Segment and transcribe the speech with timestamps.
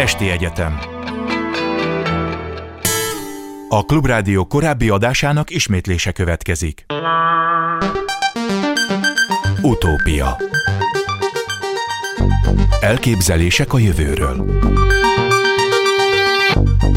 [0.00, 0.78] Esti Egyetem.
[3.68, 6.84] A Klubrádió korábbi adásának ismétlése következik.
[9.62, 10.36] Utópia.
[12.80, 14.44] Elképzelések a jövőről.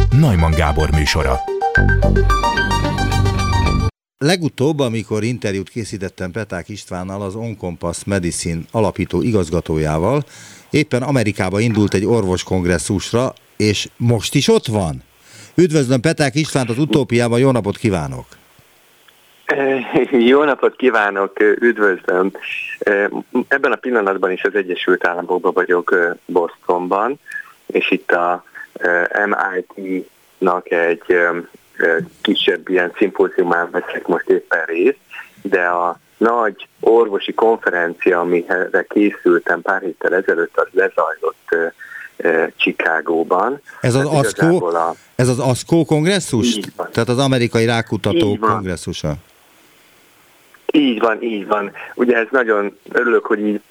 [0.10, 1.40] Najman Gábor műsora
[4.26, 10.24] Legutóbb, amikor interjút készítettem Peták Istvánnal, az Oncompass Medicine alapító igazgatójával,
[10.70, 15.04] éppen Amerikába indult egy orvoskongresszusra, és most is ott van.
[15.56, 18.26] Üdvözlöm Peták Istvánt az Utópiában, jó napot kívánok!
[20.12, 22.32] Jó napot kívánok, üdvözlöm.
[23.48, 27.20] Ebben a pillanatban is az Egyesült Államokban vagyok Bostonban,
[27.66, 28.44] és itt a
[29.26, 31.18] MIT-nak egy
[32.22, 34.98] kisebb ilyen szimpóziumán veszek most éppen részt,
[35.42, 41.72] de a nagy orvosi konferencia, amire készültem pár héttel ezelőtt, az lezajlott
[42.56, 43.62] Chicagóban.
[43.82, 44.96] Ez az, ASCO, a...
[45.16, 46.60] ez az ASCO kongresszus?
[46.92, 49.14] Tehát az amerikai rákutató kongresszusa?
[50.72, 51.72] Így van, így van.
[51.96, 53.62] Ugye ez nagyon örülök, hogy így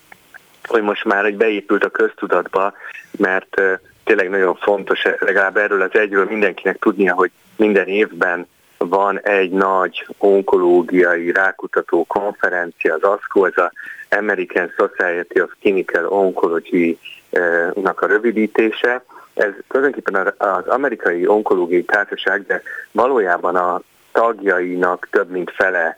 [0.65, 2.73] hogy most már egy beépült a köztudatba,
[3.19, 3.63] mert
[4.05, 7.31] tényleg nagyon fontos legalább erről az egyről mindenkinek tudnia, hogy
[7.63, 8.47] minden évben
[8.79, 13.73] van egy nagy onkológiai rákutató konferencia, az ASCO, ez a
[14.11, 19.05] American Society of Clinical Oncology-nak a rövidítése.
[19.35, 23.81] Ez tulajdonképpen az amerikai onkológiai társaság, de valójában a
[24.13, 25.97] tagjainak több mint fele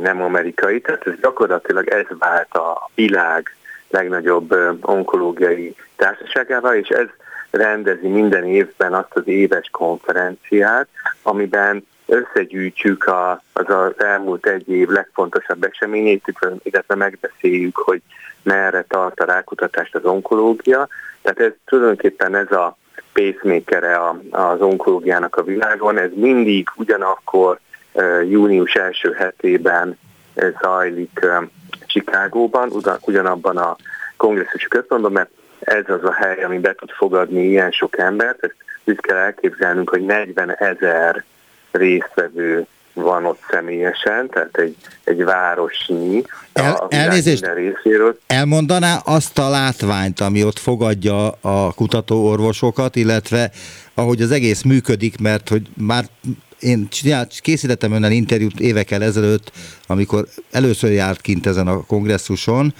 [0.00, 3.56] nem amerikai, tehát ez gyakorlatilag ez vált a világ
[3.90, 7.06] legnagyobb onkológiai társaságával, és ez
[7.50, 10.88] rendezi minden évben azt az éves konferenciát,
[11.22, 18.02] amiben összegyűjtjük a, az az elmúlt egy év legfontosabb eseményét, illetve megbeszéljük, hogy
[18.42, 20.88] merre tart a rákutatást az onkológia.
[21.22, 22.76] Tehát ez tulajdonképpen ez a
[23.12, 23.84] pacemaker
[24.30, 27.58] az onkológiának a világon, ez mindig ugyanakkor
[28.28, 29.98] június első hetében
[30.60, 31.26] zajlik
[31.86, 32.72] Csikágóban,
[33.06, 33.76] ugyanabban a
[34.16, 35.30] kongresszusi központban, mert
[35.60, 38.38] ez az a hely, ami be tud fogadni ilyen sok embert.
[38.40, 41.24] Ezt úgy kell elképzelnünk, hogy 40 ezer
[41.70, 46.22] résztvevő van ott személyesen, tehát egy, egy városnyi
[46.52, 48.18] El, a elnézést, részéről.
[48.26, 53.50] Elmondaná azt a látványt, ami ott fogadja a kutatóorvosokat, illetve
[53.94, 56.04] ahogy az egész működik, mert hogy már
[56.60, 56.88] én
[57.42, 59.52] készítettem önnel interjút évekkel ezelőtt,
[59.86, 62.74] amikor először járt kint ezen a kongresszuson,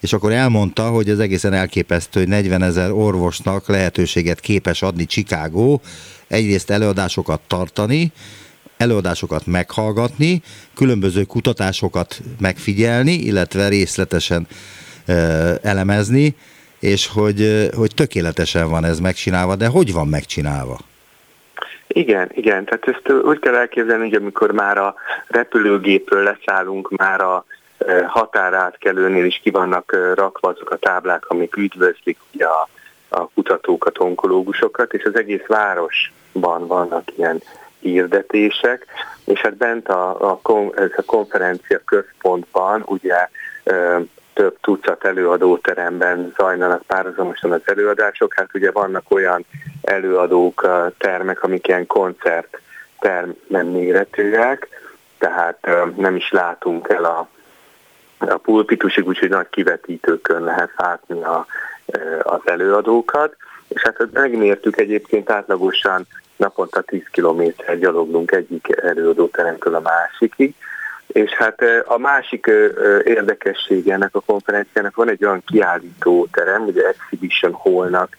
[0.00, 5.78] és akkor elmondta, hogy ez egészen elképesztő, hogy 40 ezer orvosnak lehetőséget képes adni Chicago,
[6.26, 8.12] egyrészt előadásokat tartani,
[8.76, 10.42] előadásokat meghallgatni,
[10.74, 14.46] különböző kutatásokat megfigyelni, illetve részletesen
[15.62, 16.36] elemezni,
[16.78, 20.78] és hogy, hogy tökéletesen van ez megcsinálva, de hogy van megcsinálva?
[21.86, 24.94] Igen, igen, tehát ezt úgy kell elképzelni, hogy amikor már a
[25.26, 27.44] repülőgépről leszállunk, már a
[28.06, 32.68] határátkelőnél is ki vannak rakva azok a táblák, amik üdvözlik ugye a,
[33.08, 37.42] a kutatókat, onkológusokat, és az egész városban vannak ilyen
[37.78, 38.86] hirdetések,
[39.24, 40.40] és hát bent a, a,
[40.96, 43.28] a konferencia központban ugye
[44.32, 48.34] több tucat előadóteremben zajlanak párhuzamosan az előadások.
[48.34, 49.44] Hát ugye vannak olyan
[49.82, 50.68] előadók,
[50.98, 52.60] termek, amik ilyen koncert
[52.98, 54.68] termen méretűek,
[55.18, 57.28] tehát nem is látunk el a,
[58.18, 61.46] a pulpitusig, úgyhogy nagy kivetítőkön lehet látni a,
[62.22, 63.36] az előadókat.
[63.68, 66.06] És hát megmértük egyébként átlagosan
[66.36, 70.54] naponta 10 kilométer gyaloglunk egyik előadóteremtől a másikig,
[71.06, 72.50] és hát a másik
[73.04, 78.16] érdekessége ennek a konferenciának van egy olyan kiállítóterem, ugye Exhibition Hallnak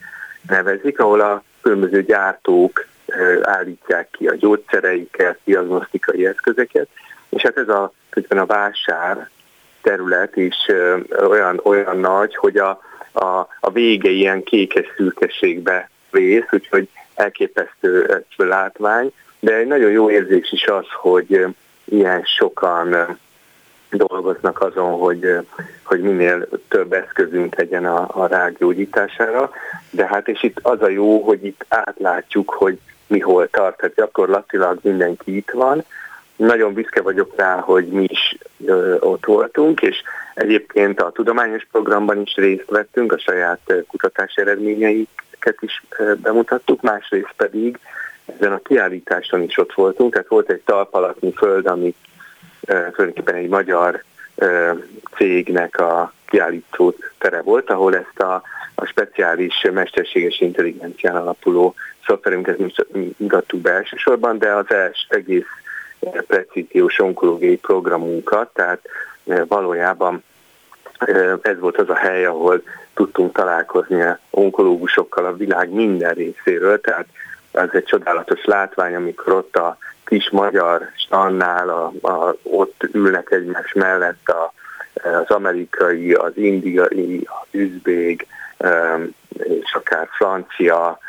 [0.47, 2.85] nevezik, ahol a különböző gyártók
[3.41, 6.87] állítják ki a gyógyszereiket, diagnosztikai eszközeket,
[7.29, 7.91] és hát ez a,
[8.29, 9.29] a vásár
[9.81, 10.55] terület is
[11.27, 12.81] olyan, olyan nagy, hogy a,
[13.11, 20.51] a, a vége ilyen kékes szürkeségbe vész, úgyhogy elképesztő látvány, de egy nagyon jó érzés
[20.51, 21.45] is az, hogy
[21.85, 23.17] ilyen sokan
[23.89, 25.35] dolgoznak azon, hogy,
[25.83, 29.51] hogy minél több eszközünk legyen a, a rák gyógyítására,
[29.89, 33.95] de hát és itt az a jó, hogy itt átlátjuk, hogy mi hol tart, tehát
[33.95, 35.83] gyakorlatilag mindenki itt van.
[36.39, 40.01] Nagyon büszke vagyok rá, hogy mi is ö, ott voltunk, és
[40.33, 45.83] egyébként a tudományos programban is részt vettünk, a saját kutatási eredményeiket is
[46.21, 47.79] bemutattuk, másrészt pedig
[48.25, 51.95] ezen a kiállításon is ott voltunk, tehát volt egy talpalatnyi föld, ami
[52.65, 54.03] tulajdonképpen egy magyar
[55.15, 58.41] cégnek a kiállító tere volt, ahol ezt a,
[58.75, 61.75] a speciális mesterséges intelligencián alapuló
[62.05, 62.57] szoftverünket
[63.17, 65.45] mutattuk be elsősorban, de az els, egész
[66.27, 68.79] precíziós onkológiai programunkat, tehát
[69.47, 70.23] valójában
[71.41, 72.61] ez volt az a hely, ahol
[72.93, 77.05] tudtunk találkozni onkológusokkal a világ minden részéről, tehát
[77.51, 83.73] ez egy csodálatos látvány, amikor ott a kis magyar stannál, a, a, ott ülnek egymás
[83.73, 84.53] mellett a,
[85.03, 88.27] az amerikai, az indiai, az üzbég,
[89.43, 90.99] és akár francia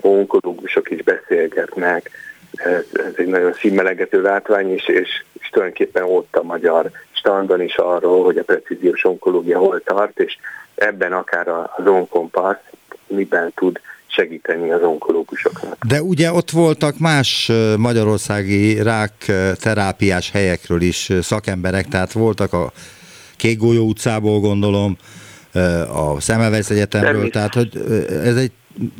[0.00, 2.10] onkológusok is beszélgetnek.
[2.54, 7.76] Ez, ez egy nagyon színmelegető látvány, és, és, és tulajdonképpen ott a magyar standon is
[7.76, 10.36] arról, hogy a precíziós onkológia hol tart, és
[10.74, 12.58] ebben akár az onkompasz
[13.06, 15.84] miben tud segíteni az onkológusoknak.
[15.86, 19.12] De ugye ott voltak más magyarországi rák
[19.60, 22.72] terápiás helyekről is szakemberek, tehát voltak a
[23.36, 24.96] Kékgolyó utcából gondolom,
[25.94, 27.68] a Szemelweis Egyetemről, tehát hogy
[28.24, 28.52] ez egy,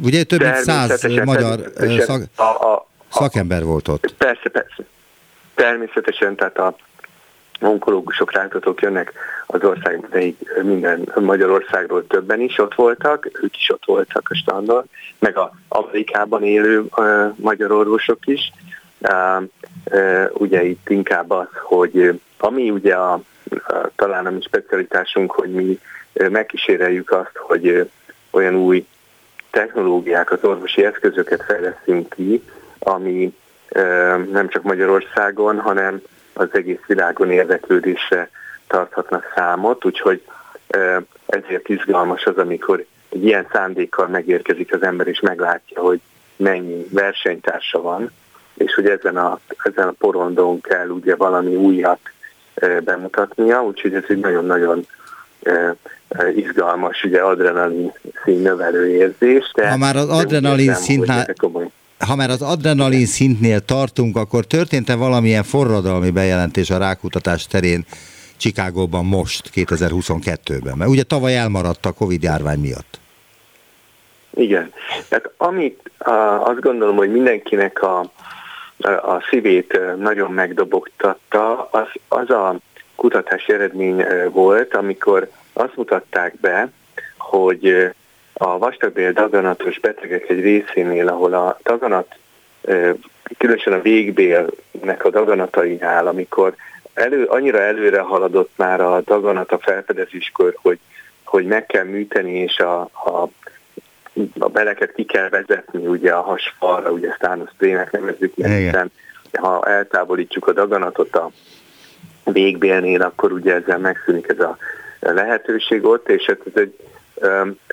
[0.03, 4.15] ugye több mint száz magyar szak, a, a, szakember volt ott.
[4.19, 4.85] Persze, persze.
[5.55, 6.77] Természetesen, tehát a
[7.61, 9.13] onkológusok, rákutatók jönnek
[9.47, 10.07] az ország
[10.63, 14.85] minden Magyarországról többen is ott voltak, ők is ott voltak a standon,
[15.19, 18.53] meg a Amerikában élő uh, magyar orvosok is.
[18.99, 19.43] Uh,
[19.91, 23.13] uh, ugye itt inkább az, hogy ami ugye a,
[23.51, 25.79] a, talán a mi specialitásunk, hogy mi
[26.13, 27.91] megkíséreljük azt, hogy
[28.31, 28.87] olyan új
[29.51, 32.43] technológiákat, orvosi eszközöket fejlesztünk ki,
[32.85, 33.37] ami
[34.31, 36.03] nem csak Magyarországon, hanem
[36.33, 38.31] az egész világon érdeklődésre
[38.67, 40.23] tarthatnak számot, úgyhogy
[41.27, 46.01] ezért izgalmas az, amikor egy ilyen szándékkal megérkezik az ember, és meglátja, hogy
[46.37, 48.11] mennyi versenytársa van,
[48.55, 52.01] és hogy ezen a, ezen a porondon kell ugye valami újat
[52.85, 54.87] bemutatnia, úgyhogy ez egy nagyon-nagyon
[56.35, 57.93] izgalmas, ugye adrenalin
[58.25, 59.51] növelő érzés.
[59.55, 61.27] De ha már az adrenalin szintnál,
[61.99, 67.85] ha már az adrenalin szintnél tartunk, akkor történt-e valamilyen forradalmi bejelentés a rákutatás terén
[68.37, 70.77] Csikágóban most, 2022-ben?
[70.77, 72.99] Mert ugye tavaly elmaradt a Covid járvány miatt.
[74.31, 74.73] Igen.
[75.09, 75.91] Tehát amit
[76.45, 78.01] azt gondolom, hogy mindenkinek a,
[78.81, 82.57] a szívét nagyon megdobogtatta, az, az a
[82.95, 86.71] kutatási eredmény volt, amikor azt mutatták be,
[87.19, 87.95] hogy
[88.35, 92.17] a vastagbél daganatos betegek egy részénél, ahol a daganat,
[93.39, 96.55] különösen a végbélnek a daganatainál, amikor
[96.95, 100.79] elő, annyira előre haladott már a daganat a felfedezéskor, hogy,
[101.25, 103.29] hogy meg kell műteni, és a, a,
[104.39, 108.93] a beleket ki kell vezetni ugye a hasfalra, ugye Stánus Prének nevezzük, hiszen
[109.33, 111.31] ha eltávolítjuk a daganatot a
[112.25, 114.57] végbélnél, akkor ugye ezzel megszűnik ez a
[115.01, 116.77] lehetőség ott, és ez egy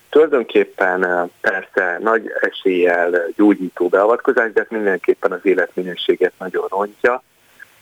[0.10, 7.24] Tulajdonképpen persze nagy eséllyel gyógyító beavatkozás, de mindenképpen az életminőséget nagyon rontja.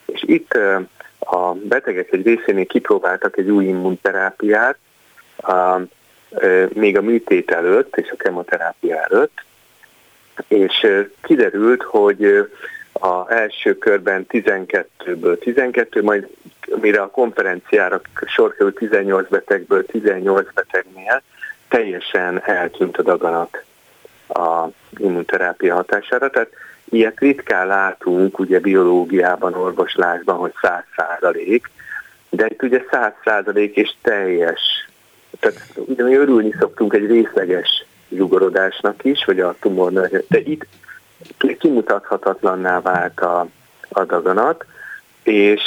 [0.05, 0.57] És itt
[1.19, 4.77] a betegek egy részénél kipróbáltak egy új immunterápiát,
[6.73, 9.43] még a műtét előtt és a kemoterápia előtt,
[10.47, 10.87] és
[11.21, 12.49] kiderült, hogy
[12.93, 16.27] a első körben 12-ből 12, majd
[16.81, 21.21] mire a konferenciára sor került 18 betegből 18 betegnél,
[21.69, 23.63] teljesen eltűnt a daganat
[24.27, 26.49] a immunterápia hatására, tehát
[26.89, 31.71] ilyet ritkán látunk ugye biológiában, orvoslásban, hogy száz százalék,
[32.29, 34.61] de itt ugye száz százalék és teljes.
[35.39, 40.65] Tehát ugye mi örülni szoktunk egy részleges zsugorodásnak is, vagy a tumornak, de itt
[41.59, 43.47] kimutathatatlanná vált a,
[43.89, 44.65] a daganat,
[45.29, 45.61] és,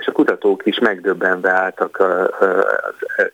[0.00, 2.00] és a kutatók is megdöbbenve álltak
[2.40, 2.46] az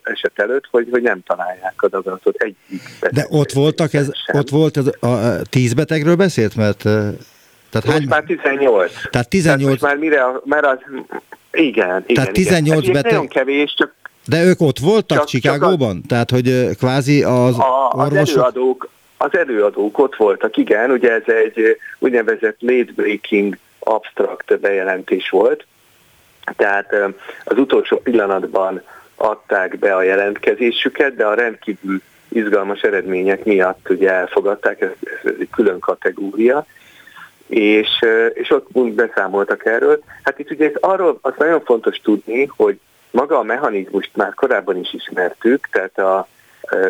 [0.03, 2.55] eset előtt, hogy, hogy nem találják a daganatot egy
[3.11, 4.35] De ott voltak, ez, sem.
[4.35, 6.81] ott volt ez, a, a tíz betegről beszélt, mert
[7.69, 8.07] tehát most hány...
[8.07, 8.91] már 18.
[9.09, 9.79] Tehát 18.
[9.79, 10.77] Tehát már mire, mert az,
[11.51, 12.15] igen, igen.
[12.15, 12.93] Tehát 18 igen.
[12.93, 13.11] beteg.
[13.11, 13.93] Nagyon kevés, csak
[14.25, 16.01] de ők ott voltak Csikágóban?
[16.03, 18.21] A, Tehát, hogy kvázi az a, orvosok...
[18.21, 25.29] Az előadók, az előadók ott voltak, igen, ugye ez egy úgynevezett late breaking abstrakt bejelentés
[25.29, 25.65] volt,
[26.55, 26.95] tehát
[27.43, 28.81] az utolsó pillanatban
[29.15, 34.89] adták be a jelentkezésüket, de a rendkívül izgalmas eredmények miatt ugye elfogadták, ez,
[35.23, 36.65] ez egy külön kategória,
[37.47, 37.89] és,
[38.33, 40.03] és ott beszámoltak erről.
[40.23, 42.79] Hát itt ugye arról az nagyon fontos tudni, hogy
[43.11, 46.27] maga a mechanizmust már korábban is ismertük, tehát a,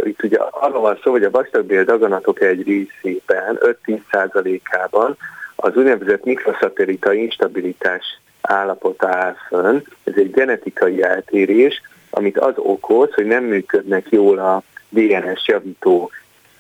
[0.04, 5.18] itt ugye arról van szó, hogy a vastagbél daganatok egy részében, 5-10%-ában
[5.56, 9.80] az úgynevezett mikrosatelita instabilitás állapota áll fönn.
[10.04, 16.12] Ez egy genetikai eltérés, amit az okoz, hogy nem működnek jól a DNS javító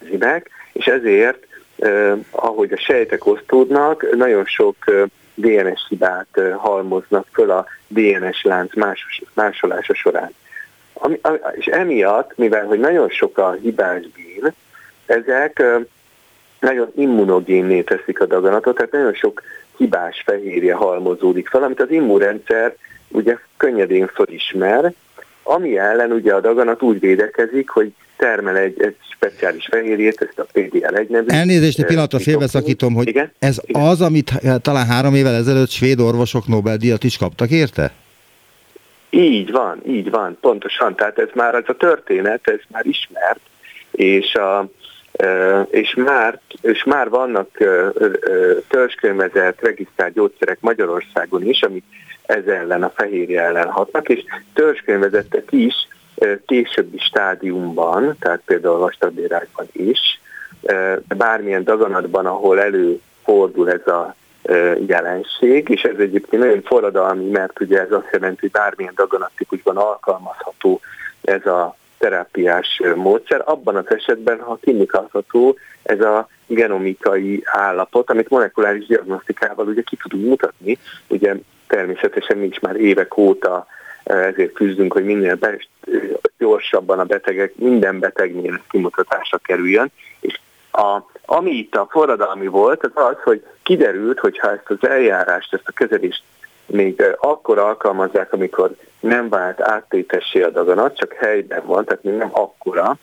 [0.01, 1.47] enzimek, és ezért,
[2.31, 4.75] ahogy a sejtek osztódnak, nagyon sok
[5.35, 10.33] DNS hibát halmoznak föl a DNS lánc másos, másolása során.
[10.93, 11.19] Ami,
[11.55, 14.53] és emiatt, mivel hogy nagyon sok a hibás gén,
[15.05, 15.63] ezek
[16.59, 19.41] nagyon immunogénné teszik a daganatot, tehát nagyon sok
[19.77, 22.75] hibás fehérje halmozódik fel, amit az immunrendszer
[23.07, 24.93] ugye könnyedén felismer,
[25.43, 30.45] ami ellen ugye a daganat úgy védekezik, hogy termel egy, egy speciális fehérjét, ezt a
[30.53, 31.27] PDL1 nevű.
[31.27, 33.31] Elnézést, egy pillanatra félbeszakítom, hogy igen?
[33.39, 33.81] ez igen?
[33.81, 37.91] az, amit talán három évvel ezelőtt svéd orvosok Nobel-díjat is kaptak érte?
[39.09, 40.95] Így van, így van, pontosan.
[40.95, 43.39] Tehát ez már az a történet, ez már ismert,
[43.91, 44.69] és a,
[45.69, 47.49] és már, és már vannak
[48.67, 51.83] törzskönyvezett, regisztrált gyógyszerek Magyarországon is, amik
[52.25, 55.73] ez ellen, a fehérje ellen hatnak, és törzskönyvezettek is
[56.45, 59.99] későbbi stádiumban, tehát például vastagbérákban is,
[61.07, 64.15] bármilyen daganatban, ahol előfordul ez a
[64.87, 70.81] jelenség, és ez egyébként nagyon forradalmi, mert ugye ez azt jelenti, hogy bármilyen daganattípusban alkalmazható
[71.21, 78.85] ez a terápiás módszer, abban az esetben, ha klinikálható ez a genomikai állapot, amit molekuláris
[78.85, 81.35] diagnosztikával ugye ki tudunk mutatni, ugye
[81.67, 83.65] természetesen nincs már évek óta
[84.03, 85.37] ezért küzdünk, hogy minél
[86.37, 90.39] gyorsabban a betegek, minden betegnél kimutatásra kerüljön, és
[90.71, 95.53] a, ami itt a forradalmi volt, az az, hogy kiderült, hogy ha ezt az eljárást,
[95.53, 96.23] ezt a kezelést
[96.65, 102.29] még akkor alkalmazzák, amikor nem vált áttétessé a daganat, csak helyben van, tehát még nem
[102.31, 102.97] akkora,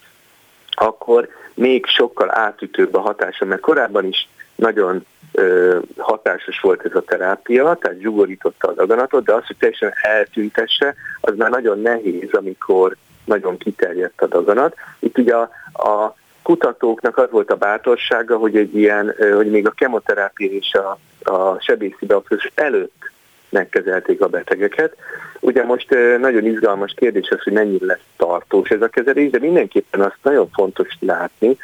[0.70, 7.02] akkor még sokkal átütőbb a hatása, mert korábban is nagyon ö, hatásos volt ez a
[7.02, 12.96] terápia, tehát zsugorította a daganatot, de az, hogy teljesen eltüntesse, az már nagyon nehéz, amikor
[13.24, 14.74] nagyon kiterjedt a daganat.
[14.98, 19.70] Itt ugye a, a kutatóknak az volt a bátorsága, hogy egy ilyen, hogy még a
[19.70, 20.98] kemoterápia és a,
[21.32, 22.06] a sebészi
[22.54, 23.10] előtt
[23.50, 24.96] megkezelték a betegeket.
[25.40, 30.00] Ugye most nagyon izgalmas kérdés az, hogy mennyire lesz tartós ez a kezelés, de mindenképpen
[30.00, 31.56] azt nagyon fontos látni,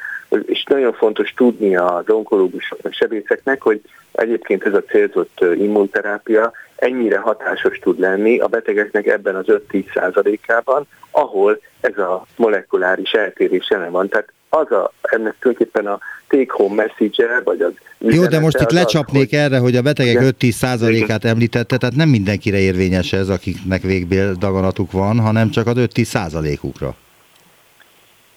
[0.46, 3.80] és nagyon fontos tudni az onkológusoknak, sebészeknek, hogy
[4.12, 10.86] egyébként ez a célzott immunterápia ennyire hatásos tud lenni a betegeknek ebben az 5-10 százalékában,
[11.10, 14.08] ahol ez a molekuláris eltérés jelen van.
[14.08, 15.98] Tehát az a, ennek tulajdonképpen a
[16.28, 19.38] take-home message vagy az Jó, de most itt lecsapnék hogy...
[19.38, 24.92] erre, hogy a betegek 5-10 százalékát említette, tehát nem mindenkire érvényes ez, akiknek végbél daganatuk
[24.92, 26.94] van, hanem csak az 5-10 százalékukra.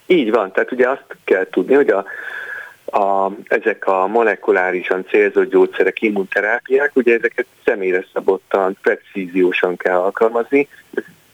[0.06, 2.04] Így van, tehát ugye azt kell tudni, hogy a,
[2.98, 10.68] a, ezek a molekulárisan célzott gyógyszerek, immunterápiák, ugye ezeket személyre szabottan, precíziósan kell alkalmazni,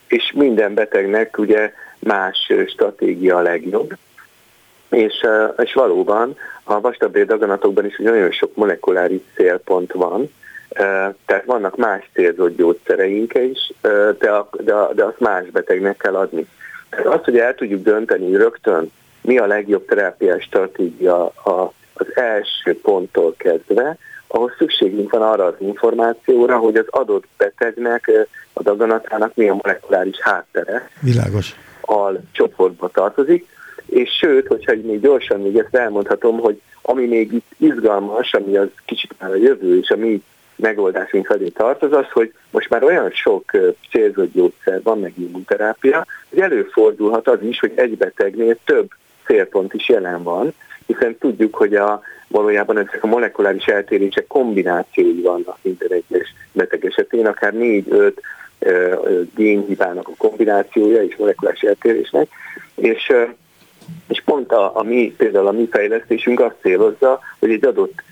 [0.06, 3.96] és minden betegnek ugye más stratégia a legjobb.
[4.90, 5.26] És,
[5.56, 10.30] és valóban a vastagbél daganatokban is nagyon sok molekuláris célpont van,
[11.26, 14.14] tehát vannak más célzott gyógyszereink is, de,
[14.58, 16.46] de, de azt más betegnek kell adni.
[16.90, 18.90] Tehát azt, hogy el tudjuk dönteni rögtön,
[19.20, 25.54] mi a legjobb terápiás stratégia a, az első ponttól kezdve, ahhoz szükségünk van arra az
[25.58, 28.10] információra, hogy az adott betegnek,
[28.52, 30.90] a daganatának mi a molekuláris háttere.
[31.00, 31.54] Világos.
[31.80, 33.46] Al csoportba tartozik,
[33.88, 38.68] és sőt, hogyha még gyorsan még ezt elmondhatom, hogy ami még itt izgalmas, ami az
[38.84, 40.22] kicsit már a jövő, és a mi
[40.56, 43.50] megoldásunk felé tart, az az, hogy most már olyan sok
[43.90, 48.88] célzott gyógyszer van, meg immunterápia, hogy előfordulhat az is, hogy egy betegnél több
[49.26, 50.54] célpont is jelen van,
[50.86, 57.26] hiszen tudjuk, hogy a, valójában ezek a molekuláris eltérések kombinációi vannak minden egyes beteg esetén,
[57.26, 58.12] akár 4-5
[59.34, 62.28] génhibának a kombinációja és molekuláris eltérésnek,
[62.74, 63.12] és,
[64.08, 68.02] és pont a, a mi, például a mi fejlesztésünk azt célozza, hogy egy adott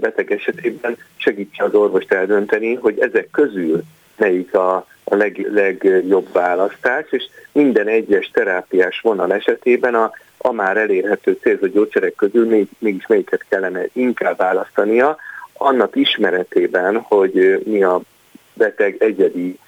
[0.00, 3.82] beteg esetében segítse az orvost eldönteni, hogy ezek közül
[4.16, 10.76] melyik a, a leg, legjobb választás, és minden egyes terápiás vonal esetében a, a már
[10.76, 15.16] elérhető célzott gyógyszerek közül még, mégis melyiket kellene inkább választania,
[15.52, 18.00] annak ismeretében, hogy mi a
[18.52, 19.58] beteg egyedi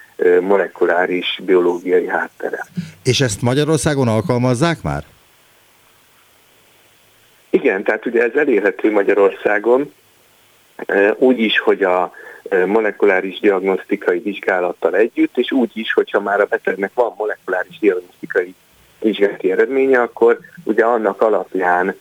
[0.41, 2.67] molekuláris biológiai háttere.
[3.03, 5.05] És ezt Magyarországon alkalmazzák már?
[7.67, 9.93] Igen, tehát ugye ez elérhető Magyarországon,
[11.17, 12.13] úgy is, hogy a
[12.67, 18.55] molekuláris diagnosztikai vizsgálattal együtt, és úgy is, hogyha már a betegnek van molekuláris diagnosztikai
[19.01, 21.95] vizsgálati eredménye, akkor ugye annak alapján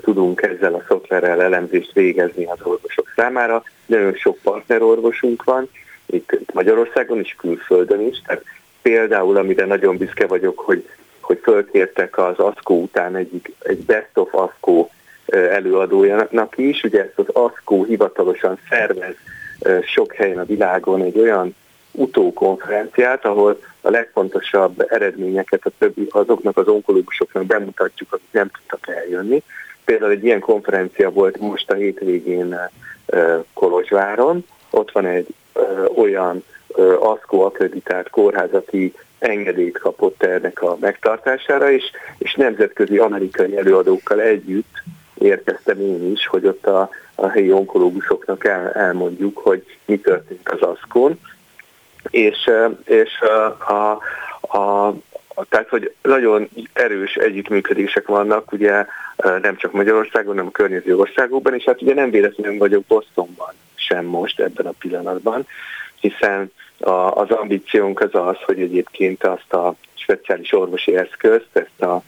[0.00, 3.62] tudunk ezzel a szoftverrel elemzést végezni az orvosok számára.
[3.86, 5.68] Nagyon sok partnerorvosunk van,
[6.06, 8.44] itt Magyarországon is, külföldön is, tehát
[8.82, 10.88] például, amire nagyon büszke vagyok, hogy
[11.22, 14.88] hogy fölkértek az ASCO után egyik, egy Best of ASCO
[15.32, 16.82] előadójának is.
[16.82, 19.14] Ugye ezt az ASCO hivatalosan szervez
[19.82, 21.54] sok helyen a világon egy olyan
[21.92, 29.42] utókonferenciát, ahol a legfontosabb eredményeket a többi, azoknak az onkológusoknak bemutatjuk, akik nem tudtak eljönni.
[29.84, 32.58] Például egy ilyen konferencia volt most a hétvégén
[33.54, 34.44] Kolozsváron.
[34.70, 35.26] Ott van egy
[35.96, 36.44] olyan
[37.00, 41.84] ASCO akreditált kórház, aki engedélyt kapott ennek a megtartására, és,
[42.18, 44.82] és nemzetközi amerikai előadókkal együtt
[45.22, 50.60] érkeztem én is, hogy ott a, a helyi onkológusoknak el, elmondjuk, hogy mi történt az
[50.60, 51.20] ASCO-n.
[52.10, 52.50] És,
[52.84, 53.90] és a, a,
[54.58, 54.94] a,
[55.48, 58.86] tehát, hogy nagyon erős együttműködések vannak, ugye
[59.42, 64.04] nem csak Magyarországon, hanem a környező országokban, és hát ugye nem véletlenül vagyok Bostonban sem
[64.04, 65.46] most ebben a pillanatban,
[66.00, 72.02] hiszen a, az ambíciónk az az, hogy egyébként azt a speciális orvosi eszközt, ezt a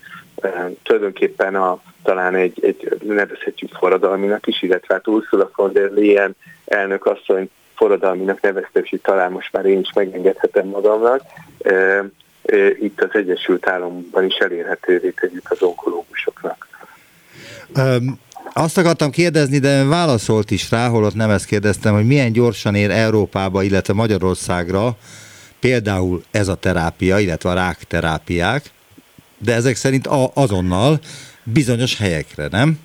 [0.82, 7.06] tulajdonképpen a, talán egy, egy nevezhetjük forradalminak is, illetve hát Ursula von der Leyen elnök
[7.06, 11.22] asszony forradalminak nevezte, és talán most már én is megengedhetem magamnak,
[12.80, 16.68] itt az Egyesült Államokban is elérhetővé tegyük az onkológusoknak.
[17.76, 18.18] Um,
[18.52, 22.90] azt akartam kérdezni, de válaszolt is rá, holott nem ezt kérdeztem, hogy milyen gyorsan ér
[22.90, 24.96] Európába, illetve Magyarországra
[25.60, 28.70] például ez a terápia, illetve a rákterápiák,
[29.44, 30.98] de ezek szerint a, azonnal
[31.42, 32.78] bizonyos helyekre, nem?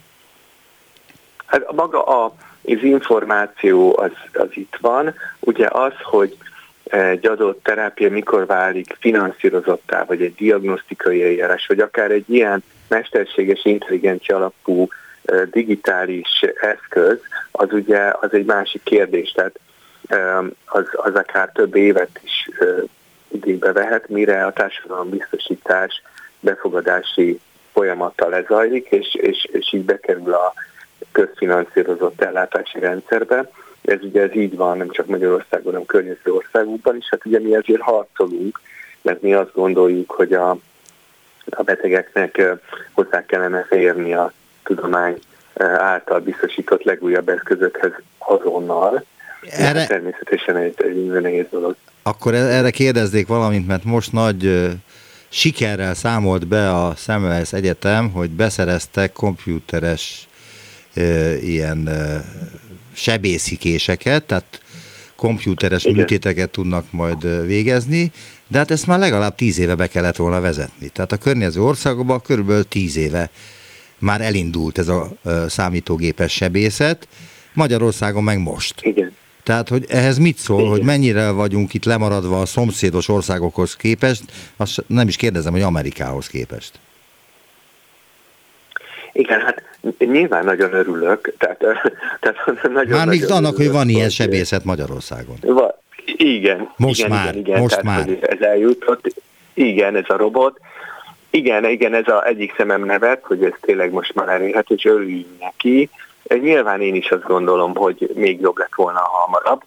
[1.45, 2.25] Hát maga a,
[2.63, 5.13] az információ az, az itt van.
[5.39, 6.37] Ugye az, hogy
[6.83, 13.65] egy adott terápia mikor válik finanszírozottá, vagy egy diagnosztikai eljárás, vagy akár egy ilyen mesterséges
[13.65, 14.87] intelligencia alapú
[15.51, 17.17] digitális eszköz,
[17.51, 19.59] az ugye az egy másik kérdés, tehát
[20.65, 22.49] az, az akár több évet is
[23.27, 26.01] igénybe vehet, mire a társadalombiztosítás
[26.39, 27.39] befogadási
[27.73, 30.53] folyamata lezajlik, és, és, és így bekerül a
[31.11, 33.51] közfinanszírozott ellátási rendszerbe.
[33.81, 37.07] Ez ugye ez így van, nem csak Magyarországon, hanem környező országokban is.
[37.09, 38.59] Hát ugye mi ezért harcolunk,
[39.01, 40.49] mert mi azt gondoljuk, hogy a,
[41.49, 42.41] a betegeknek
[42.91, 45.19] hozzá kellene férni a tudomány
[45.77, 49.05] által biztosított legújabb eszközökhez azonnal.
[49.51, 49.85] Erre...
[49.85, 51.75] Természetesen egy, egy nehéz dolog.
[52.03, 54.69] Akkor e- erre kérdezzék valamint, mert most nagy
[55.29, 60.27] sikerrel számolt be a Semmelweis Egyetem, hogy beszereztek komputeres
[61.41, 61.89] ilyen
[62.93, 64.61] sebészikéseket, tehát
[65.15, 65.95] komputeres Igen.
[65.95, 68.11] műtéteket tudnak majd végezni,
[68.47, 70.87] de hát ezt már legalább tíz éve be kellett volna vezetni.
[70.87, 73.29] Tehát a környező országokban körülbelül tíz éve
[73.97, 75.11] már elindult ez a
[75.47, 77.07] számítógépes sebészet,
[77.53, 78.73] Magyarországon meg most.
[78.81, 79.13] Igen.
[79.49, 80.71] Tehát, hogy ehhez mit szól, Igen.
[80.71, 84.23] hogy mennyire vagyunk itt lemaradva a szomszédos országokhoz képest,
[84.57, 86.71] azt nem is kérdezem, hogy Amerikához képest.
[89.13, 89.63] Igen, hát
[89.97, 91.33] nyilván nagyon örülök.
[91.37, 91.57] Tehát,
[92.21, 95.35] tehát nagyon, Mármint nagyon annak, örülök, hogy van ilyen sebészet Magyarországon.
[95.41, 96.69] Va, igen.
[96.75, 98.17] Most igen, már, igen, igen, most tehát, már.
[98.21, 99.13] Ez eljutott.
[99.53, 100.59] Igen, ez a robot.
[101.29, 105.39] Igen, igen, ez az egyik szemem nevet, hogy ez tényleg most már elérhető, és örüljünk
[105.39, 105.89] neki.
[106.29, 109.63] Nyilván én is azt gondolom, hogy még jobb lett volna hamarabb.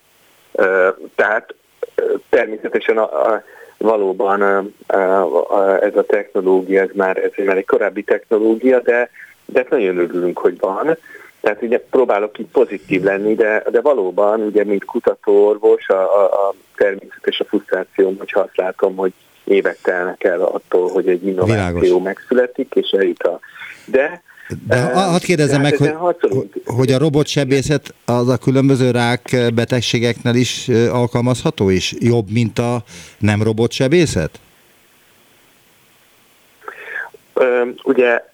[1.14, 1.54] Tehát
[2.28, 3.42] természetesen a, a,
[3.76, 5.22] valóban a,
[5.56, 9.10] a, ez a technológia, ez már, ez már egy korábbi technológia, de,
[9.46, 10.96] de nagyon örülünk, hogy van.
[11.40, 16.54] Tehát ugye próbálok itt pozitív lenni, de, de valóban, ugye, mint kutatóorvos, a, a, a
[16.76, 19.12] természetes a frusztrációm, hogyha azt látom, hogy
[19.44, 22.02] évek telnek el attól, hogy egy innováció Világos.
[22.02, 23.38] megszületik, és eljut a...
[23.84, 24.22] De
[24.66, 25.92] de hadd kérdezem meg, hogy,
[26.64, 32.82] hogy a robotsebészet az a különböző rák betegségeknél is alkalmazható, és jobb, mint a
[33.18, 34.40] nem robotsebészet?
[37.82, 38.24] ugye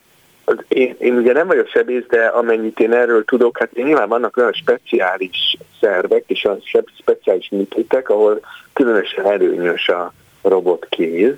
[0.45, 4.37] az én, én ugye nem vagyok sebész, de amennyit én erről tudok, hát nyilván vannak
[4.37, 6.63] olyan speciális szervek és olyan
[6.99, 8.41] speciális műtétek, ahol
[8.73, 11.35] különösen előnyös a robotkéz,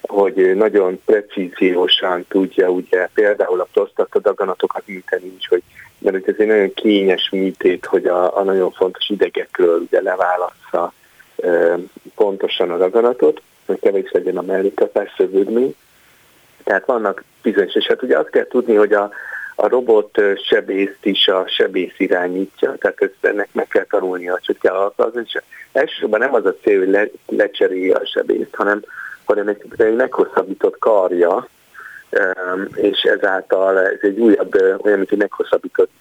[0.00, 5.62] hogy nagyon precíziósan tudja ugye például a prostata daganatokat műteni is, hogy
[5.98, 10.92] mert ez egy nagyon kényes műtét, hogy a, a nagyon fontos idegekről ugye leválassza
[11.42, 11.78] e,
[12.14, 15.74] pontosan a daganatot, hogy kevés legyen a mellékhatás szövődmény.
[16.64, 19.10] Tehát vannak bizonyos, és hát ugye azt kell tudni, hogy a,
[19.54, 24.74] a robot sebészt is a sebész irányítja, tehát ezt ennek meg kell tanulnia, hogy kell
[24.74, 25.40] alkalmazni, és
[25.72, 28.82] elsősorban nem az a cél, hogy le, lecserélje a sebészt, hanem,
[29.30, 31.48] hanem egy, meghosszabbított karja,
[32.74, 36.00] és ezáltal ez egy újabb, olyan, mint egy meghosszabbított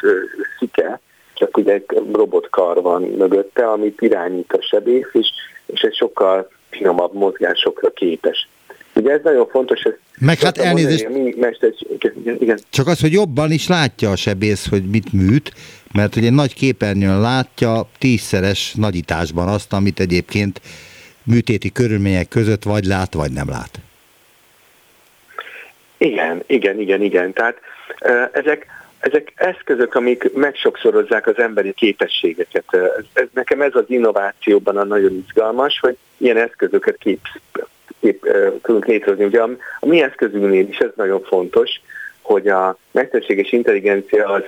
[0.60, 1.00] szike,
[1.34, 5.28] csak ugye egy robotkar van mögötte, amit irányít a sebész, és,
[5.66, 8.48] és egy sokkal finomabb mozgásokra képes.
[8.96, 9.82] Ugye ez nagyon fontos.
[9.82, 12.60] Ez Meg hát elnézést, mondani, mi mesterség, igen.
[12.70, 15.52] csak az, hogy jobban is látja a sebész, hogy mit műt,
[15.94, 20.62] mert ugye nagy képernyőn látja tízszeres nagyításban azt, amit egyébként
[21.30, 23.80] műtéti körülmények között vagy lát, vagy nem lát.
[25.98, 27.34] Igen, igen, igen, igen.
[27.34, 27.58] Tehát
[28.32, 28.66] ezek,
[29.00, 32.64] ezek eszközök, amik megsokszorozzák az emberi képességeket.
[32.68, 37.20] Ez, ez, nekem ez az innovációban a nagyon izgalmas, hogy ilyen eszközöket kép,
[38.00, 38.26] kép,
[38.62, 39.26] tudunk létrehozni.
[39.26, 41.82] Ugye a, a mi eszközünknél is ez nagyon fontos,
[42.22, 44.44] hogy a mesterséges intelligencia az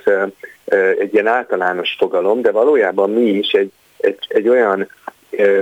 [0.98, 4.88] egy ilyen általános fogalom, de valójában mi is egy, egy, egy olyan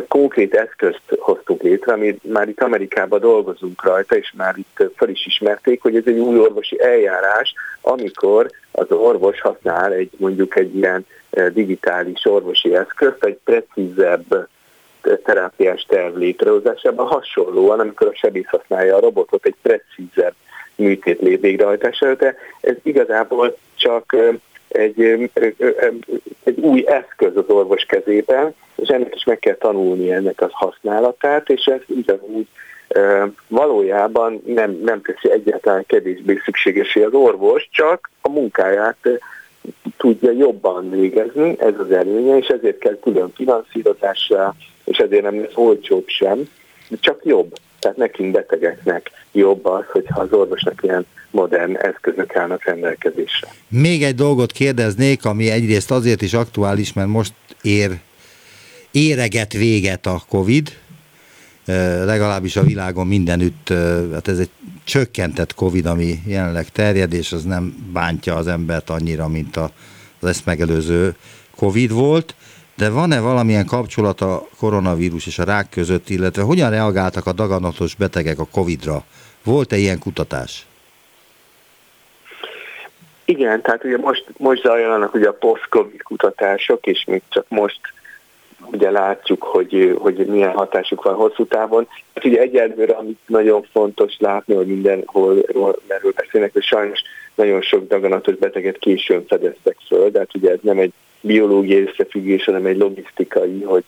[0.08, 5.26] konkrét eszközt hoztunk létre, ami már itt Amerikában dolgozunk rajta, és már itt fel is
[5.26, 11.06] ismerték, hogy ez egy új orvosi eljárás, amikor az orvos használ egy mondjuk egy ilyen
[11.52, 14.48] digitális orvosi eszközt, egy precízebb
[15.24, 20.34] terápiás terv létrehozásában hasonlóan, amikor a sebész használja a robotot egy precízebb
[20.74, 24.16] műtét végrehajtására, de ez igazából csak
[24.70, 25.00] egy,
[26.44, 31.48] egy új eszköz az orvos kezében, és ennek is meg kell tanulni ennek a használatát,
[31.48, 32.46] és ez ugyanúgy
[33.48, 39.08] valójában nem, nem teszi egyáltalán kevésbé szükségesé az orvos, csak a munkáját
[39.96, 44.54] tudja jobban végezni, ez az előnye, és ezért kell külön finanszírozásra,
[44.84, 46.48] és ezért nem lesz olcsóbb sem,
[47.00, 47.56] csak jobb.
[47.80, 53.54] Tehát nekünk betegeknek jobb az, hogyha az orvosnak ilyen modern eszközök állnak rendelkezésre.
[53.68, 57.98] Még egy dolgot kérdeznék, ami egyrészt azért is aktuális, mert most ér,
[58.90, 60.78] éreget véget a Covid,
[62.04, 63.68] legalábbis a világon mindenütt,
[64.12, 64.50] hát ez egy
[64.84, 70.46] csökkentett Covid, ami jelenleg terjed, és az nem bántja az embert annyira, mint az ezt
[70.46, 71.14] megelőző
[71.56, 72.34] Covid volt
[72.80, 77.94] de van-e valamilyen kapcsolat a koronavírus és a rák között, illetve hogyan reagáltak a daganatos
[77.94, 79.04] betegek a Covid-ra?
[79.44, 80.66] Volt-e ilyen kutatás?
[83.24, 87.80] Igen, tehát ugye most, most zajlanak ugye a post-covid kutatások, és még csak most
[88.72, 91.88] ugye látjuk, hogy, hogy milyen hatásuk van hosszú távon.
[92.14, 95.44] Hát ugye egyelőre, amit nagyon fontos látni, hogy mindenhol
[95.86, 97.00] erről beszélnek, hogy sajnos
[97.34, 102.44] nagyon sok daganatos beteget későn fedeztek föl, de hát ugye ez nem egy biológiai összefüggés,
[102.44, 103.84] hanem egy logisztikai, hogy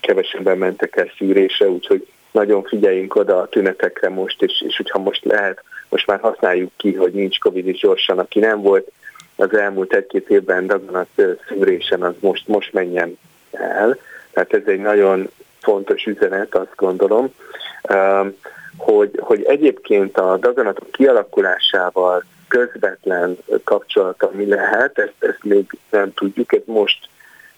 [0.00, 5.24] kevesebben mentek el szűrésre, úgyhogy nagyon figyeljünk oda a tünetekre most, és, és hogyha most
[5.24, 8.90] lehet, most már használjuk ki, hogy nincs Covid is gyorsan, aki nem volt
[9.36, 11.08] az elmúlt egy-két évben daganat
[11.48, 13.18] szűrésen, az most, most menjen
[13.50, 13.98] el.
[14.30, 17.32] Tehát ez egy nagyon fontos üzenet, azt gondolom,
[18.76, 26.52] hogy, hogy egyébként a daganatok kialakulásával közvetlen kapcsolata mi lehet, ezt, ezt még nem tudjuk,
[26.52, 27.08] ezt most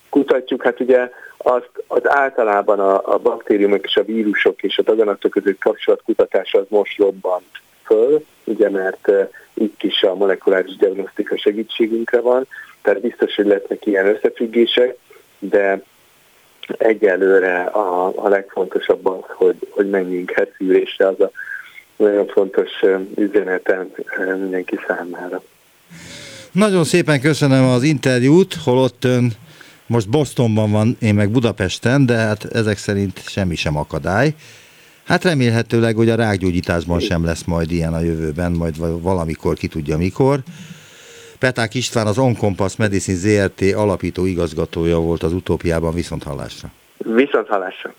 [0.08, 0.62] kutatjuk.
[0.62, 5.58] Hát ugye azt, az általában a, a baktériumok és a vírusok és a daganatok között
[5.58, 7.46] kapcsolatkutatása az most robbant
[7.84, 12.46] föl, ugye mert uh, itt is a molekuláris diagnosztika segítségünkre van,
[12.82, 14.96] tehát biztos, hogy lesznek ilyen összefüggések,
[15.38, 15.82] de
[16.78, 21.30] egyelőre a, a legfontosabb az, hogy, hogy menjünk heszűrésre, az a
[21.96, 22.70] nagyon fontos
[23.16, 23.90] üzenetem
[24.40, 25.42] mindenki számára.
[26.52, 29.32] Nagyon szépen köszönöm az interjút, holott ön
[29.86, 34.34] most Bostonban van, én meg Budapesten, de hát ezek szerint semmi sem akadály.
[35.04, 39.96] Hát remélhetőleg, hogy a rákgyógyításban sem lesz majd ilyen a jövőben, majd valamikor, ki tudja
[39.96, 40.40] mikor.
[41.38, 46.68] Peták István az Onkompass Medicine ZRT alapító igazgatója volt az utópiában viszont hallásra.
[46.98, 47.94] Viszont hallásra.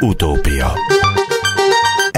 [0.00, 0.72] Utópia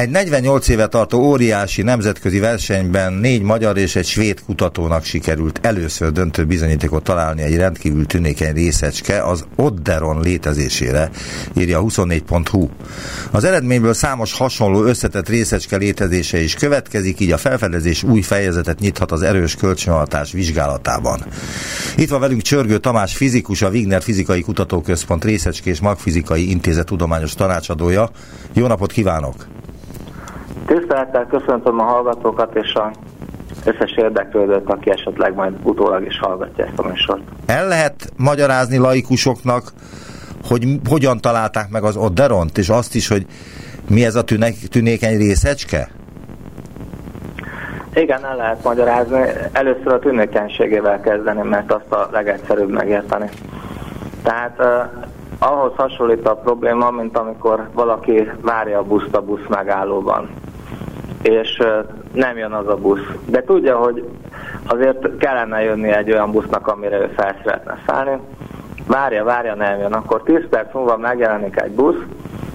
[0.03, 6.13] egy 48 éve tartó óriási nemzetközi versenyben négy magyar és egy svéd kutatónak sikerült először
[6.13, 11.11] döntő bizonyítékot találni egy rendkívül tünékeny részecske az Odderon létezésére,
[11.57, 12.69] írja 24.hu.
[13.31, 19.13] Az eredményből számos hasonló összetett részecske létezése is következik, így a felfedezés új fejezetet nyithat
[19.13, 21.25] az erős kölcsönhatás vizsgálatában.
[21.97, 28.11] Itt van velünk Csörgő Tamás fizikus, a Wigner Fizikai Kutatóközpont Részecskés Magfizikai Intézet tudományos tanácsadója.
[28.53, 29.62] Jó napot kívánok!
[30.67, 32.91] Tisztelettel köszöntöm a hallgatókat és a
[33.65, 37.21] összes érdeklődőt, aki esetleg majd utólag is hallgatja ezt a műsort.
[37.47, 39.63] El lehet magyarázni laikusoknak,
[40.49, 43.27] hogy hogyan találták meg az Odderont, és azt is, hogy
[43.89, 45.89] mi ez a tünek, tünékeny részecske?
[47.95, 49.23] Igen, el lehet magyarázni.
[49.53, 53.29] Először a tünékenységével kezdeni, mert azt a legegyszerűbb megérteni.
[54.23, 60.31] Tehát uh, ahhoz hasonlít a probléma, mint amikor valaki várja a buszt a busz megállóban
[61.23, 61.63] és
[62.13, 63.07] nem jön az a busz.
[63.27, 64.09] De tudja, hogy
[64.67, 68.21] azért kellene jönni egy olyan busznak, amire ő fel szeretne szállni.
[68.87, 69.93] Várja, várja, nem jön.
[69.93, 72.03] Akkor 10 perc múlva megjelenik egy busz,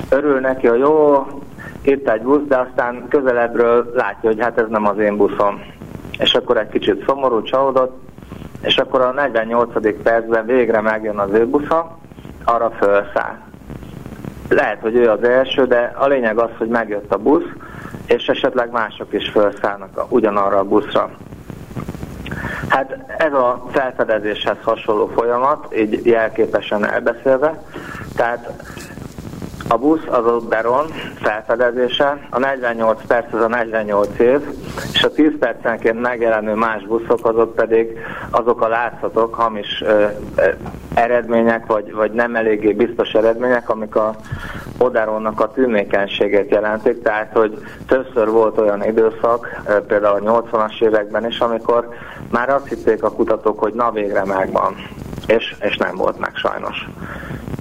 [0.09, 1.25] örül neki, hogy jó,
[1.81, 5.61] itt egy busz, de aztán közelebbről látja, hogy hát ez nem az én buszom.
[6.19, 7.99] És akkor egy kicsit szomorú, csalódott,
[8.61, 10.01] és akkor a 48.
[10.03, 11.97] percben végre megjön az ő busza,
[12.43, 13.35] arra felszáll.
[14.49, 17.53] Lehet, hogy ő az első, de a lényeg az, hogy megjött a busz,
[18.07, 21.09] és esetleg mások is felszállnak ugyanarra a buszra.
[22.69, 27.63] Hát ez a felfedezéshez hasonló folyamat, így jelképesen elbeszélve.
[28.15, 28.53] Tehát
[29.69, 30.85] a busz az a Beron
[31.21, 34.39] felfedezése, a 48 perc az a 48 év,
[34.93, 40.49] és a 10 percenként megjelenő más buszok azok pedig azok a látszatok, hamis ö, ö,
[40.93, 44.15] eredmények, vagy, vagy nem eléggé biztos eredmények, amik a
[44.77, 51.39] Oderonnak a tűnékenységét jelentik, tehát hogy többször volt olyan időszak, például a 80-as években is,
[51.39, 51.89] amikor
[52.31, 54.75] már azt hitték a kutatók, hogy na végre megvan,
[55.27, 56.87] és, és nem volt meg sajnos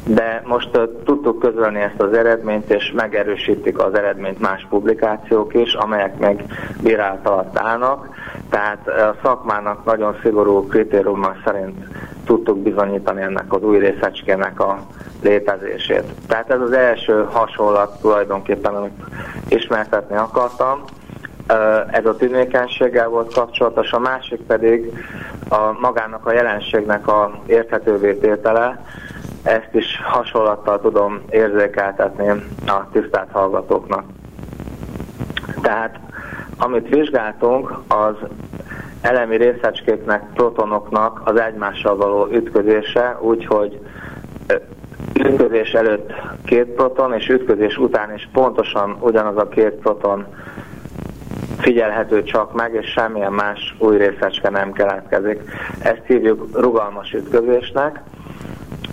[0.05, 5.75] de most uh, tudtuk közölni ezt az eredményt, és megerősítik az eredményt más publikációk is,
[5.75, 6.45] amelyek meg
[6.83, 8.09] bírálat alatt állnak.
[8.51, 11.77] Tehát a szakmának nagyon szigorú kritériummal szerint
[12.25, 14.79] tudtuk bizonyítani ennek az új részecskének a
[15.23, 16.05] létezését.
[16.29, 19.03] Tehát ez az első hasonlat tulajdonképpen, amit
[19.49, 20.85] ismertetni akartam.
[21.91, 24.93] Ez a tűnékenységgel volt kapcsolatos, a másik pedig
[25.49, 28.85] a magának a jelenségnek a érthetővé tétele,
[29.47, 32.29] ezt is hasonlattal tudom érzékeltetni
[32.67, 34.05] a tisztelt hallgatóknak.
[35.63, 35.99] Tehát
[36.59, 38.15] amit vizsgáltunk, az
[39.01, 43.81] elemi részecskéknek, protonoknak az egymással való ütközése, úgyhogy
[45.25, 46.13] ütközés előtt
[46.45, 50.27] két proton, és ütközés után is pontosan ugyanaz a két proton
[51.59, 55.41] figyelhető csak meg, és semmilyen más új részecske nem keletkezik.
[55.79, 58.01] Ezt hívjuk rugalmas ütközésnek,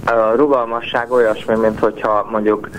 [0.05, 2.69] a rugalmasság olyasmi, mint hogyha mondjuk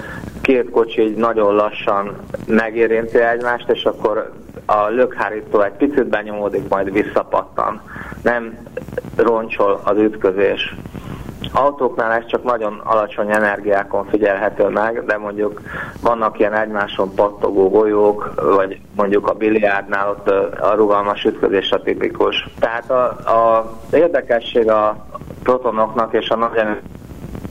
[0.41, 4.33] két kocsi nagyon lassan megérinti egymást, és akkor
[4.67, 7.81] a lökhárító egy picit benyomódik, majd visszapattan.
[8.23, 8.59] Nem
[9.17, 10.75] roncsol az ütközés.
[11.53, 15.61] Autóknál ez csak nagyon alacsony energiákon figyelhető meg, de mondjuk
[16.01, 20.29] vannak ilyen egymáson pattogó golyók, vagy mondjuk a biliárdnál ott
[20.61, 22.49] a rugalmas ütközés a tipikus.
[22.59, 25.07] Tehát a, a érdekesség a
[25.43, 26.79] protonoknak és a nagy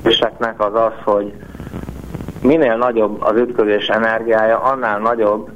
[0.03, 1.33] ütközéseknek az az, hogy
[2.41, 5.49] minél nagyobb az ütközés energiája, annál nagyobb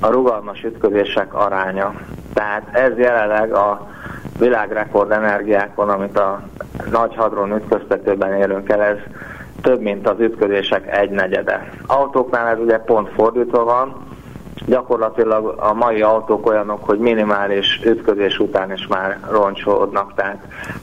[0.00, 1.94] a rugalmas ütközések aránya.
[2.34, 3.88] Tehát ez jelenleg a
[4.38, 6.42] világrekord energiákon, amit a
[6.90, 8.96] nagy hadron ütköztetőben érünk el, ez
[9.60, 11.70] több, mint az ütközések egy negyede.
[11.86, 14.06] Autóknál ez ugye pont fordítva van,
[14.66, 20.38] gyakorlatilag a mai autók olyanok, hogy minimális ütközés után is már roncsolódnak, tehát,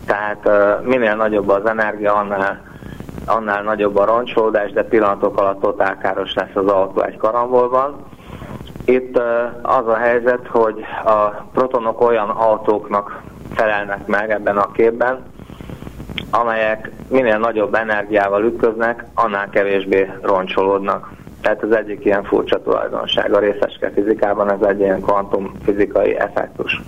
[0.05, 0.49] tehát
[0.83, 2.68] minél nagyobb az energia, annál
[3.25, 7.95] annál nagyobb a roncsolódás, de pillanatok alatt totálkáros lesz az autó egy karambolban.
[8.85, 9.17] Itt
[9.61, 13.21] az a helyzet, hogy a protonok olyan autóknak
[13.53, 15.23] felelnek meg ebben a képben,
[16.31, 21.09] amelyek minél nagyobb energiával ütköznek, annál kevésbé roncsolódnak.
[21.41, 26.81] Tehát ez egyik ilyen furcsa tulajdonság a részeske fizikában, ez egy ilyen kvantumfizikai effektus.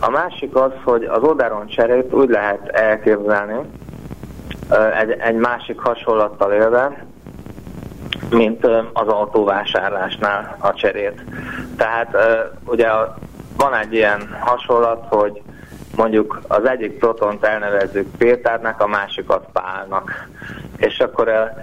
[0.00, 3.56] A másik az, hogy az oderon cserét úgy lehet elképzelni,
[5.00, 7.04] egy, egy másik hasonlattal élve,
[8.30, 11.24] mint az autóvásárlásnál a cserét.
[11.76, 12.16] Tehát
[12.64, 12.88] ugye
[13.56, 15.42] van egy ilyen hasonlat, hogy
[15.96, 20.28] mondjuk az egyik protont elnevezzük Péternek, a másikat Pálnak.
[20.76, 21.54] És akkor a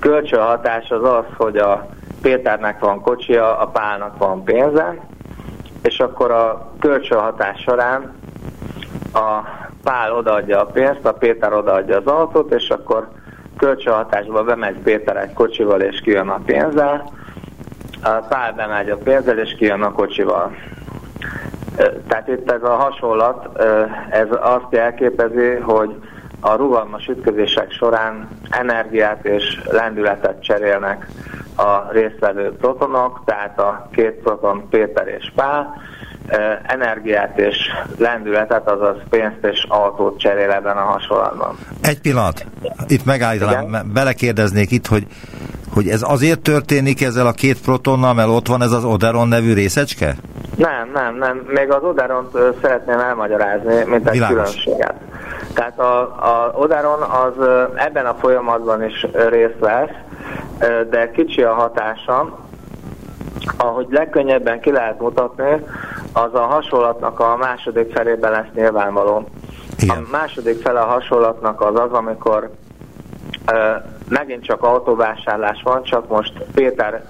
[0.00, 1.88] kölcsönhatás az az, hogy a
[2.22, 4.96] Péternek van kocsia, a Pálnak van pénze,
[5.82, 8.14] és akkor a kölcsönhatás során
[9.12, 9.40] a
[9.84, 13.08] Pál odaadja a pénzt, a Péter odaadja az autót, és akkor
[13.56, 17.12] kölcsönhatásba bemegy Péter egy kocsival, és kijön a pénzzel.
[18.02, 20.56] A Pál bemegy a pénzzel, és kijön a kocsival.
[22.08, 23.62] Tehát itt ez a hasonlat,
[24.10, 25.94] ez azt jelképezi, hogy
[26.40, 31.06] a rugalmas ütközések során energiát és lendületet cserélnek
[31.56, 35.74] a résztvevő protonok, tehát a két proton Péter és Pál,
[36.62, 37.56] energiát és
[37.98, 41.58] lendületet, azaz pénzt és autót cserél ebben a hasonlatban.
[41.82, 42.46] Egy pillanat,
[42.86, 45.06] itt megállítanám, belekérdeznék itt, hogy,
[45.74, 49.54] hogy ez azért történik ezzel a két protonnal, mert ott van ez az Oderon nevű
[49.54, 50.14] részecske?
[50.56, 51.42] Nem, nem, nem.
[51.46, 54.36] Még az Oderont szeretném elmagyarázni, mint egy Világos.
[54.36, 54.94] különbséget.
[55.54, 59.90] Tehát a, a Oderon az ebben a folyamatban is részt vesz,
[60.90, 62.38] de kicsi a hatása,
[63.56, 65.64] ahogy legkönnyebben ki lehet mutatni,
[66.16, 69.28] az a hasonlatnak a második felében lesz nyilvánvaló.
[69.78, 69.96] Igen.
[69.96, 72.50] A második fele a hasonlatnak az az, amikor
[73.52, 73.72] ö,
[74.08, 77.04] megint csak autóvásárlás van, csak most Péter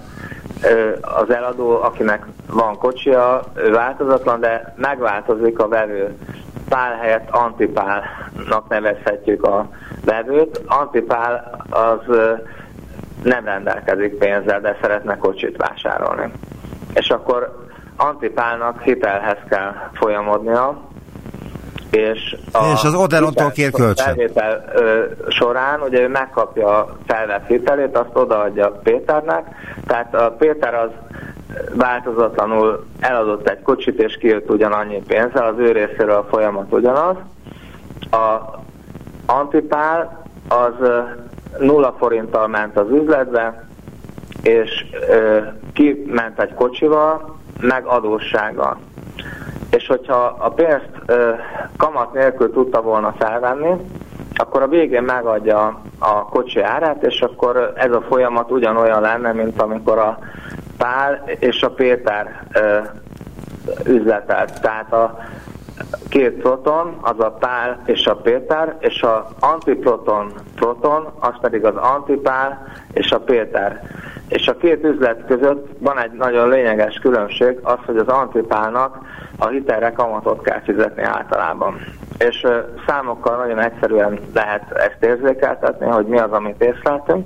[1.01, 6.17] az eladó, akinek van kocsia, ő változatlan, de megváltozik a vevő.
[6.69, 9.69] Pál helyett antipálnak nevezhetjük a
[10.05, 10.61] vevőt.
[10.65, 12.15] Antipál az
[13.23, 16.31] nem rendelkezik pénzzel, de szeretne kocsit vásárolni.
[16.93, 17.64] És akkor
[17.97, 20.81] Antipálnak hitelhez kell folyamodnia,
[21.91, 24.05] és, a és az Oderontól kér kölcsön.
[24.05, 24.65] Felvétel
[25.29, 29.45] során ugye ő megkapja a felvett hitelét, azt odaadja Péternek,
[29.87, 30.89] tehát a Péter az
[31.73, 37.15] változatlanul eladott egy kocsit, és kijött ugyanannyi pénzzel, az ő részéről a folyamat ugyanaz.
[38.11, 38.59] A
[39.25, 40.73] Antipál az
[41.59, 43.67] nulla forinttal ment az üzletbe,
[44.41, 45.39] és ö,
[45.73, 48.77] kiment egy kocsival, meg adóssággal.
[49.69, 51.31] És hogyha a pénzt ö,
[51.77, 53.75] kamat nélkül tudta volna felvenni,
[54.35, 59.61] akkor a végén megadja a kocsi árát, és akkor ez a folyamat ugyanolyan lenne, mint
[59.61, 60.19] amikor a
[60.77, 62.79] Pál és a Péter ö,
[63.85, 64.61] üzletelt.
[64.61, 65.17] Tehát a
[66.09, 71.75] két proton, az a Pál és a Péter, és a antiproton proton, az pedig az
[71.75, 73.81] antipál és a Péter.
[74.27, 78.97] És a két üzlet között van egy nagyon lényeges különbség, az, hogy az antipálnak
[79.37, 81.75] a hitelre kamatot kell fizetni általában.
[82.17, 82.47] És
[82.87, 87.25] számokkal nagyon egyszerűen lehet ezt érzékeltetni, hogy mi az, amit észleltünk.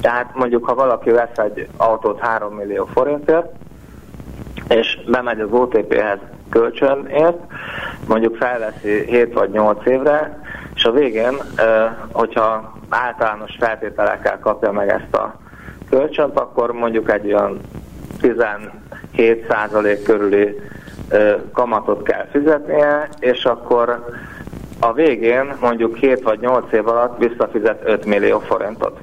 [0.00, 3.46] Tehát mondjuk, ha valaki vesz egy autót 3 millió forintért,
[4.68, 6.18] és bemegy az OTP-hez
[6.50, 7.38] kölcsönért,
[8.08, 10.40] mondjuk felveszi 7 vagy 8 évre,
[10.74, 11.34] és a végén,
[12.12, 15.34] hogyha általános feltételekkel kapja meg ezt a
[15.96, 17.60] kölcsönt, akkor mondjuk egy olyan
[18.22, 20.60] 17% körüli
[21.52, 24.04] kamatot kell fizetnie, és akkor
[24.80, 28.98] a végén mondjuk 7 vagy 8 év alatt visszafizet 5 millió forintot.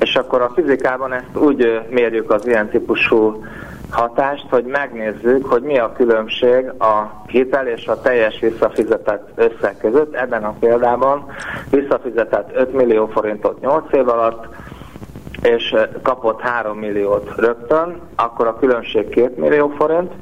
[0.00, 3.44] És akkor a fizikában ezt úgy mérjük az ilyen típusú
[3.90, 10.14] hatást, hogy megnézzük, hogy mi a különbség a hitel és a teljes visszafizetett összeg között.
[10.14, 11.26] Ebben a példában
[11.70, 14.46] visszafizetett 5 millió forintot 8 év alatt,
[15.42, 20.12] és kapott 3 milliót rögtön, akkor a különbség 2 millió forint,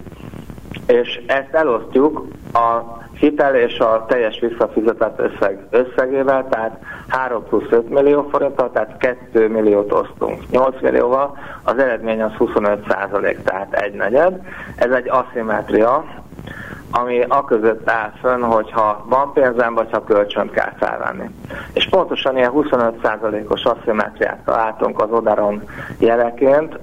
[0.87, 7.88] és ezt elosztjuk a hitel és a teljes visszafizetett összeg összegével, tehát 3 plusz 5
[7.88, 13.94] millió forinttal, tehát 2 milliót osztunk 8 millióval, az eredmény az 25 százalék, tehát egy
[13.94, 14.40] negyed.
[14.77, 16.05] Ez egy aszimetria,
[16.96, 21.30] ami a között áll fönn, hogyha van pénzem, vagy ha kölcsönt kell felvenni.
[21.72, 25.62] És pontosan ilyen 25%-os asszimetriát találtunk az Odaron
[25.98, 26.78] jeleként,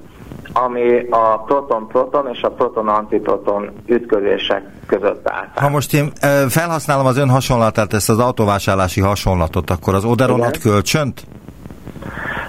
[0.54, 5.48] ami a proton-proton és a proton-antiproton ütközések között áll.
[5.56, 6.12] Ha most én
[6.50, 11.26] felhasználom az ön hasonlatát, ezt az autóvásárlási hasonlatot, akkor az Oderon ad kölcsönt?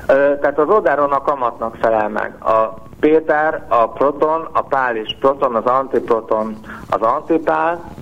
[0.07, 2.37] Tehát az Oderon a kamatnak felel meg.
[2.44, 6.57] A Péter, a proton, a pál is proton, az antiproton,
[6.91, 7.93] az antipál,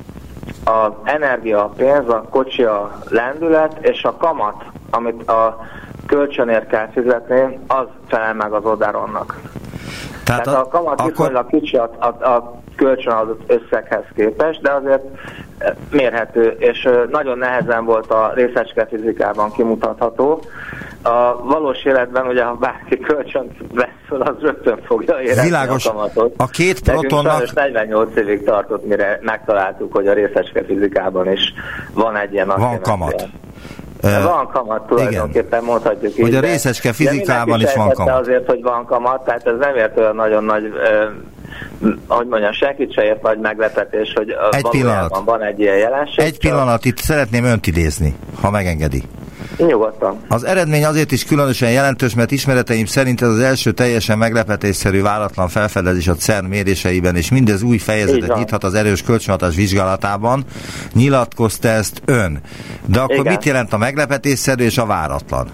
[0.64, 5.66] az energia, a pénz, a kocsi, a lendület, és a kamat, amit a
[6.06, 9.40] kölcsönért kell fizetni, az felel meg az Oderonnak.
[10.24, 11.10] Tehát, Tehát a, a kamat akkor...
[11.10, 15.04] viszonylag kicsi a, a, a kölcsönadott összeghez képest, de azért
[15.58, 20.40] eh, mérhető, és eh, nagyon nehezen volt a részecske fizikában kimutatható.
[21.02, 25.86] A valós életben ugye, ha bárki kölcsönt vesz az rögtön fogja érezni Világos.
[25.86, 26.34] a kamatot.
[26.36, 27.52] A két protonnak...
[27.54, 31.54] 48 évig tartott, mire megtaláltuk, hogy a részecske fizikában is
[31.92, 33.28] van egy ilyen Van kamat.
[34.02, 35.64] Uh, van kamat tulajdonképpen, igen.
[35.64, 36.22] mondhatjuk így.
[36.22, 38.20] Hogy a részecske fizikában is van kamat.
[38.20, 40.72] azért, hogy van kamat, tehát ez nem ért olyan nagyon nagy,
[42.06, 45.22] hogy mondjam, senkit se ért nagy meglepetés, hogy egy pillanat.
[45.24, 46.24] van egy ilyen jelenség.
[46.24, 49.02] Egy pillanat, itt szeretném önt idézni, ha megengedi.
[49.56, 50.20] Nyugodtan.
[50.28, 55.48] Az eredmény azért is különösen jelentős, mert ismereteim szerint ez az első teljesen meglepetésszerű váratlan
[55.48, 60.44] felfedezés a CERN méréseiben, és mindez új fejezetet nyithat az erős kölcsönhatás vizsgálatában.
[60.94, 62.40] Nyilatkozta ezt ön.
[62.86, 63.32] De akkor Igen.
[63.32, 65.48] mit jelent a meglepetésszerű és a váratlan?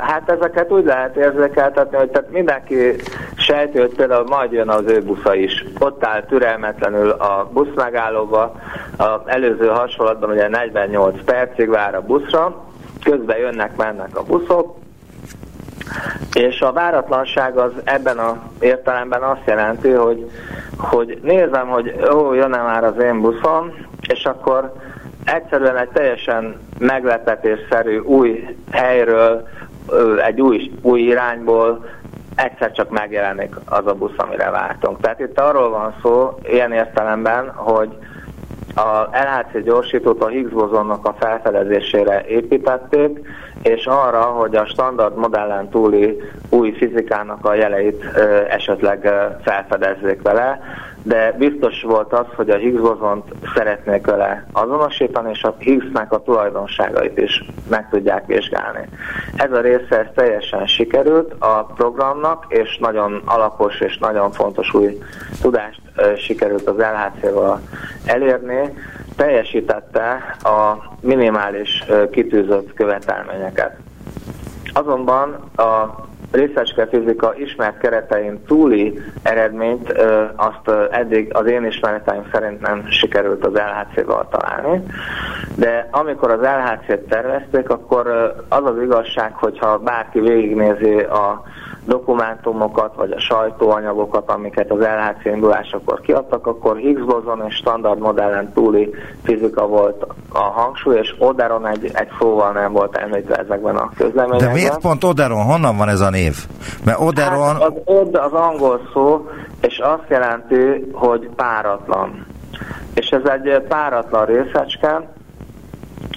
[0.00, 2.94] Hát ezeket úgy lehet érzékeltetni, hogy tehát mindenki
[3.36, 5.64] sejti, hogy például majd jön az ő busza is.
[5.78, 8.54] Ott áll türelmetlenül a busz megállóba,
[8.96, 12.64] az előző hasonlatban ugye 48 percig vár a buszra,
[13.02, 14.76] közben jönnek, mennek a buszok,
[16.32, 20.30] és a váratlanság az ebben az értelemben azt jelenti, hogy,
[20.76, 23.72] hogy nézem, hogy ó, jönne már az én buszom,
[24.08, 24.72] és akkor
[25.34, 29.48] egyszerűen egy teljesen meglepetésszerű új helyről,
[30.26, 31.84] egy új, új irányból
[32.34, 35.00] egyszer csak megjelenik az a busz, amire vártunk.
[35.00, 37.88] Tehát itt arról van szó ilyen értelemben, hogy
[38.74, 43.28] a LHC gyorsítót a Higgs bozonnak a felfedezésére építették,
[43.62, 48.04] és arra, hogy a standard modellen túli új fizikának a jeleit
[48.48, 50.60] esetleg felfedezzék vele,
[51.02, 56.22] de biztos volt az, hogy a Higgs bozont szeretnék vele azonosítani, és a Higgsnek a
[56.22, 58.88] tulajdonságait is meg tudják vizsgálni.
[59.36, 64.98] Ez a része ez teljesen sikerült a programnak, és nagyon alapos és nagyon fontos új
[65.40, 65.80] tudást
[66.16, 67.60] sikerült az LHC-val
[68.04, 68.74] elérni,
[69.18, 73.76] teljesítette a minimális kitűzött követelményeket.
[74.72, 79.92] Azonban a részecske fizika ismert keretein túli eredményt
[80.36, 84.82] azt eddig az én ismereteim szerint nem sikerült az LHC-val találni,
[85.54, 88.06] de amikor az LHC-t tervezték, akkor
[88.48, 91.42] az az igazság, hogyha bárki végignézi a
[91.88, 98.52] dokumentumokat, vagy a sajtóanyagokat, amiket az LHC indulásakor kiadtak, akkor Higgs bozon és standard modellen
[98.52, 103.90] túli fizika volt a hangsúly, és Oderon egy, egy szóval nem volt említve ezekben a
[103.96, 104.48] közleményekben.
[104.48, 105.44] De miért pont Oderon?
[105.44, 106.36] Honnan van ez a név?
[106.84, 107.54] Mert Oderon...
[107.54, 109.28] Hát az Od az angol szó,
[109.60, 112.26] és azt jelenti, hogy páratlan.
[112.94, 115.08] És ez egy páratlan részecske,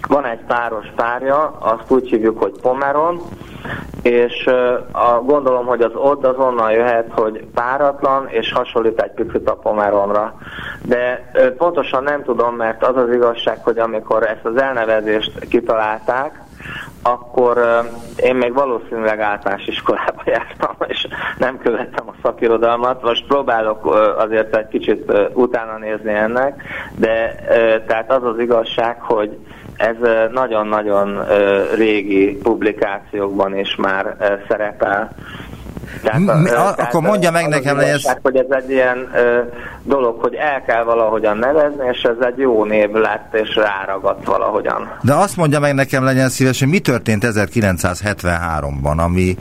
[0.08, 3.22] van egy páros párja, azt úgy hívjuk, hogy pomeron,
[4.02, 4.46] és
[4.92, 9.56] a, gondolom, hogy az ott az onnan jöhet, hogy páratlan, és hasonlít egy picit a
[9.56, 10.34] pomeronra.
[10.82, 16.44] De pontosan nem tudom, mert az az igazság, hogy amikor ezt az elnevezést kitalálták,
[17.04, 17.82] akkor
[18.16, 21.08] én még valószínűleg általános iskolába jártam, és
[21.38, 23.04] nem követtem a szakirodalmat.
[23.04, 23.86] Most próbálok
[24.18, 26.64] azért egy kicsit utána nézni ennek,
[26.96, 27.36] de
[27.88, 29.38] tehát az az igazság, hogy
[29.82, 29.96] ez
[30.32, 31.26] nagyon-nagyon
[31.76, 34.16] régi publikációkban is már
[34.48, 35.16] szerepel.
[36.04, 38.04] Tehát, a, tehát akkor mondja meg nekem, hogy ez...
[38.22, 39.40] hogy ez egy ilyen ö,
[39.84, 44.92] dolog, hogy el kell valahogyan nevezni, és ez egy jó név lett, és ráragadt valahogyan.
[45.02, 49.36] De azt mondja meg nekem, legyen szíves, hogy mi történt 1973-ban, ami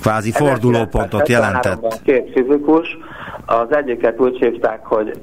[0.00, 2.00] kvázi fordulópontot jelentett?
[2.04, 2.98] Két fizikus,
[3.46, 5.20] az egyiket úgy hívták, hogy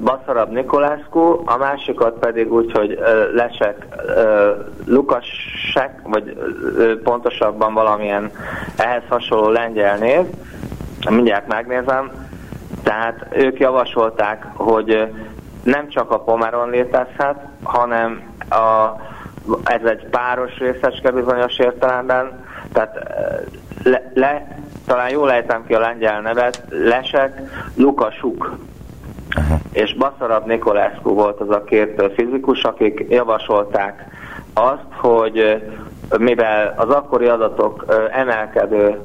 [0.00, 2.98] Baszarab Nikolászkó, a másikat pedig úgy, hogy
[3.34, 3.86] Lesek
[4.86, 6.36] Lukasek, vagy
[7.02, 8.30] pontosabban valamilyen
[8.76, 10.24] ehhez hasonló lengyel név,
[11.10, 12.10] mindjárt megnézem,
[12.82, 15.08] tehát ők javasolták, hogy
[15.62, 18.96] nem csak a pomeron létezhet, hanem a,
[19.64, 22.98] ez egy páros részecske bizonyos értelemben, tehát
[23.82, 27.40] le, le, talán jól ejtem ki a lengyel nevet, Lesek
[27.76, 28.58] Lukasuk
[29.72, 34.06] És Baszarab Nikolászku volt az a két fizikus, akik javasolták
[34.54, 35.62] azt, hogy
[36.18, 39.00] mivel az akkori adatok emelkedő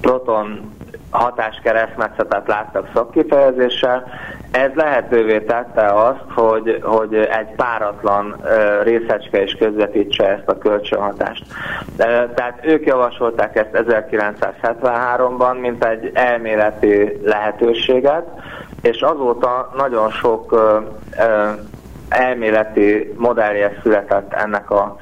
[0.00, 0.70] proton
[1.10, 4.06] hatáskeresztmetszetet láttak szakkifejezéssel,
[4.50, 8.36] ez lehetővé tette azt, hogy, hogy egy páratlan
[8.82, 11.44] részecske is közvetítse ezt a kölcsönhatást.
[12.34, 18.26] Tehát ők javasolták ezt 1973-ban, mint egy elméleti lehetőséget,
[18.80, 20.78] és azóta nagyon sok ö,
[21.18, 21.48] ö,
[22.08, 24.96] elméleti modellje született ennek a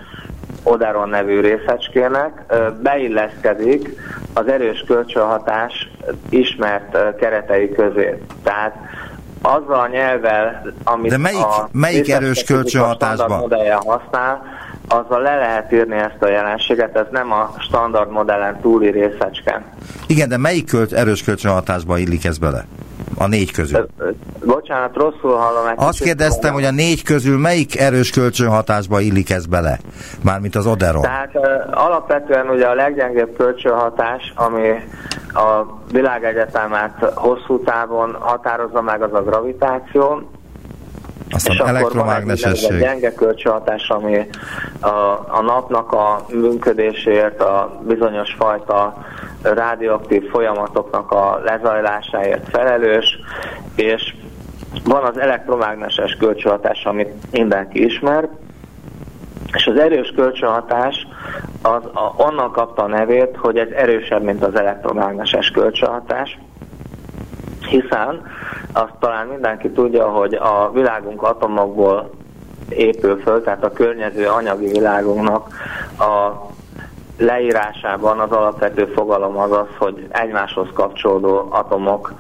[0.63, 2.45] Odaron nevű részecskének,
[2.83, 3.89] beilleszkedik
[4.35, 5.91] az erős kölcsönhatás
[6.29, 8.23] ismert keretei közé.
[8.43, 8.77] Tehát
[9.43, 13.39] azzal a nyelvvel, amit De melyik, a melyik erős kölcsönhatásban?
[13.39, 14.43] modellje használ,
[14.89, 19.63] azzal le lehet írni ezt a jelenséget, ez nem a standard modellen túli részecske.
[20.07, 22.65] Igen, de melyik költ, erős kölcsönhatásba illik ez bele?
[23.19, 23.89] A négy közül.
[24.45, 25.67] Bocsánat, rosszul hallom.
[25.67, 29.79] Egy Azt kérdeztem, hogy a négy közül melyik erős kölcsönhatásba illik ez bele?
[30.23, 31.03] Mármint az Oderon.
[31.03, 31.37] Tehát
[31.71, 34.69] alapvetően ugye a leggyengébb kölcsönhatás, ami
[35.35, 40.23] a világegyetemet hosszú távon határozza meg, az a gravitáció.
[41.31, 42.65] Aztán és elektromágnesesség.
[42.65, 44.27] Akkor van egy gyenge kölcsönhatás, ami
[44.81, 44.89] a,
[45.29, 48.97] a napnak a működésért, a bizonyos fajta
[49.43, 53.19] radioaktív folyamatoknak a lezajlásáért felelős,
[53.77, 54.15] és
[54.85, 58.29] van az elektromágneses kölcsönhatás, amit mindenki ismer,
[59.53, 61.07] és az erős kölcsönhatás
[61.63, 66.39] az a, onnan kapta a nevét, hogy ez erősebb, mint az elektromágneses kölcsönhatás,
[67.69, 68.23] hiszen
[68.73, 72.11] azt talán mindenki tudja, hogy a világunk atomokból
[72.69, 75.47] épül föl, tehát a környező anyagi világunknak
[75.99, 76.47] a
[77.19, 82.13] leírásában az alapvető fogalom az az, hogy egymáshoz kapcsolódó atomok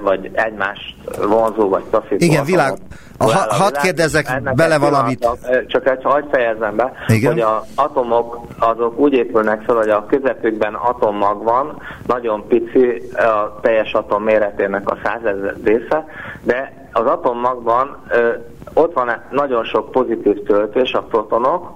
[0.00, 0.94] vagy egymást
[1.28, 2.16] vonzó, vagy taszító.
[2.18, 2.72] Igen, világ.
[3.18, 5.28] A, ha, hadd kérdezzek bele valamit.
[5.66, 7.32] Csak egy, hagyd fejezem be, Igen?
[7.32, 13.60] hogy az atomok azok úgy épülnek fel, hogy a közepükben atommag van, nagyon pici a
[13.60, 16.04] teljes atom méretének a százezer része,
[16.42, 18.32] de az atommagban ö,
[18.74, 21.72] ott van nagyon sok pozitív töltés, a protonok,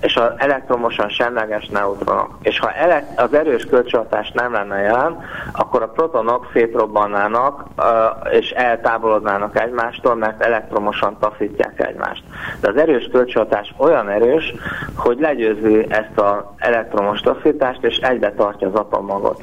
[0.00, 2.38] és az elektromosan semleges neutronok.
[2.42, 2.70] És ha
[3.16, 5.16] az erős kölcsönhatás nem lenne jelen,
[5.52, 7.64] akkor a protonok szétrobbannának
[8.30, 12.22] és eltávolodnának egymástól, mert elektromosan taszítják egymást.
[12.60, 14.54] De az erős kölcsönhatás olyan erős,
[14.94, 19.42] hogy legyőzi ezt az elektromos taszítást, és egybe tartja az atommagot.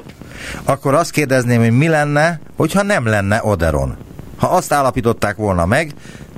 [0.66, 3.96] Akkor azt kérdezném, hogy mi lenne, hogyha nem lenne Oderon?
[4.38, 5.90] Ha azt állapították volna meg,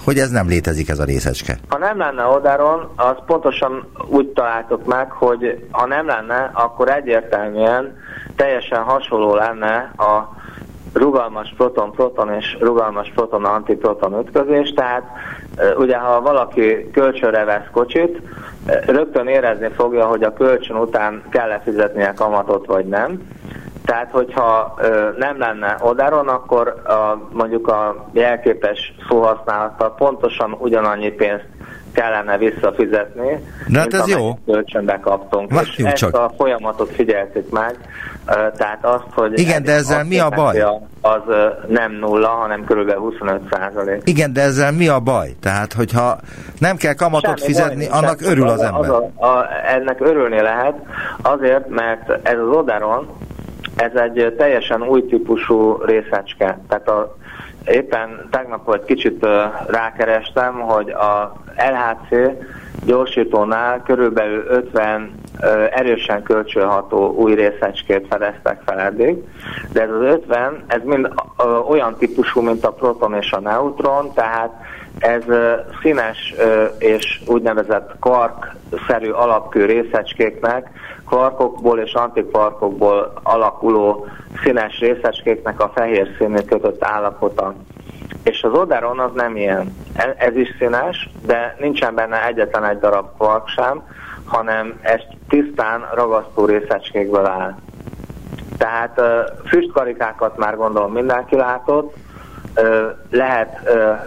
[0.04, 1.58] hogy ez nem létezik ez a részecske.
[1.68, 7.96] Ha nem lenne Odaron, az pontosan úgy találtuk meg, hogy ha nem lenne, akkor egyértelműen
[8.36, 10.34] teljesen hasonló lenne a
[10.92, 15.02] rugalmas proton-proton és rugalmas proton-antiproton ütközés, tehát
[15.76, 18.20] ugye ha valaki kölcsönre vesz kocsit,
[18.86, 23.20] rögtön érezni fogja, hogy a kölcsön után kell-e fizetnie kamatot vagy nem,
[23.86, 31.46] tehát, hogyha ö, nem lenne odáron, akkor a, mondjuk a jelképes szóhasználattal pontosan ugyanannyi pénzt
[31.96, 34.38] kellene visszafizetni, De hát ez jó.
[34.46, 35.52] kölcsönbe kaptunk.
[35.52, 37.76] Várjuk és ezt a folyamatot figyeltük meg,
[38.56, 39.38] tehát azt, hogy...
[39.38, 40.60] Igen, de ezzel mi a baj?
[41.00, 41.20] Az
[41.68, 42.92] nem nulla, hanem kb.
[42.92, 44.00] 25 százalék.
[44.04, 45.34] Igen, de ezzel mi a baj?
[45.40, 46.18] Tehát, hogyha
[46.58, 48.90] nem kell kamatot Semmi fizetni, baj, annak örül az, az ember.
[48.90, 50.74] Az a, a, ennek örülni lehet,
[51.22, 53.08] azért, mert ez az odaron,
[53.76, 56.58] ez egy teljesen új típusú részecske.
[56.68, 57.16] Tehát a,
[57.64, 59.26] éppen tegnap egy kicsit
[59.66, 62.30] rákerestem, hogy a LHC
[62.84, 65.14] gyorsítónál körülbelül 50
[65.70, 69.16] erősen kölcsönható új részecskét fedeztek fel eddig,
[69.72, 71.08] de ez az 50, ez mind
[71.68, 74.50] olyan típusú, mint a proton és a neutron, tehát
[74.98, 75.22] ez
[75.82, 76.34] színes
[76.78, 80.70] és úgynevezett kvark-szerű alapkő részecskéknek
[81.06, 84.06] kvarkokból és antikvarkokból alakuló
[84.42, 87.54] színes részecskéknek a fehér színű kötött állapota.
[88.22, 89.76] És az Oderon az nem ilyen.
[89.94, 93.82] E, ez is színes, de nincsen benne egyetlen egy darab kvark sem,
[94.24, 97.54] hanem ez tisztán ragasztó részecskékből áll.
[98.58, 99.00] Tehát
[99.46, 101.94] füstkarikákat már gondolom mindenki látott,
[103.10, 103.60] lehet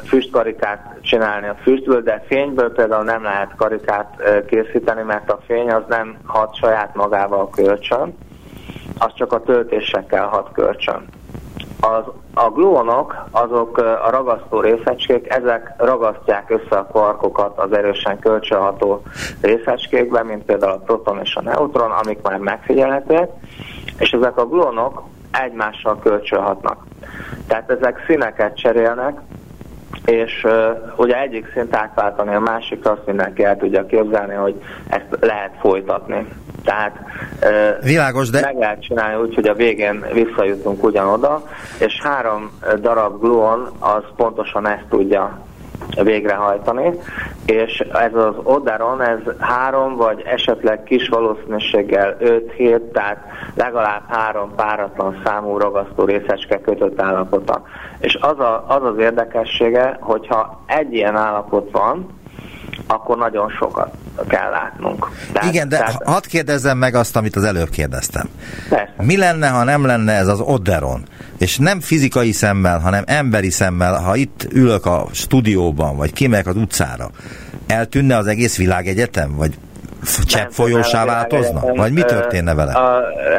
[0.06, 5.84] füstkarikát csinálni a füstből, de fényből például nem lehet karikát készíteni, mert a fény az
[5.88, 8.18] nem hat saját magával kölcsön,
[8.98, 11.06] az csak a töltésekkel hat kölcsön.
[11.82, 19.02] Az, a gluonok, azok a ragasztó részecskék, ezek ragasztják össze a kvarkokat az erősen kölcsönható
[19.42, 23.30] részecskékben, mint például a proton és a neutron, amik már megfigyelhetőek,
[23.98, 26.84] és ezek a gluonok egymással kölcsönhatnak.
[27.50, 29.20] Tehát ezek színeket cserélnek,
[30.06, 30.54] és uh,
[30.96, 36.28] ugye egyik szint átváltani a másik, azt mindenki el tudja képzelni, hogy ezt lehet folytatni.
[36.64, 37.00] Tehát
[37.44, 38.42] uh, Világos, de...
[38.42, 41.44] meg lehet csinálni úgy, hogy a végén visszajutunk ugyanoda,
[41.80, 45.48] és három darab gluon az pontosan ezt tudja
[46.04, 46.92] végrehajtani,
[47.46, 53.18] és ez az Odaron, ez három vagy esetleg kis valószínűséggel 5-7, tehát
[53.56, 57.62] legalább három páratlan számú ragasztó részecske kötött állapota.
[58.00, 62.19] És az, a, az az érdekessége, hogyha egy ilyen állapot van,
[62.88, 63.94] akkor nagyon sokat
[64.28, 65.10] kell látnunk.
[65.34, 66.04] Tehát, Igen, de tehát...
[66.04, 68.30] hadd kérdezzem meg azt, amit az előbb kérdeztem.
[68.70, 68.94] Persze.
[68.98, 71.04] Mi lenne, ha nem lenne ez az Oderon?
[71.38, 76.56] És nem fizikai szemmel, hanem emberi szemmel, ha itt ülök a stúdióban, vagy kimegyek az
[76.56, 77.10] utcára,
[77.68, 79.36] eltűnne az egész világegyetem?
[79.36, 79.54] Vagy
[80.26, 81.74] csepp folyósá változna?
[81.76, 82.72] Vagy mi történne vele?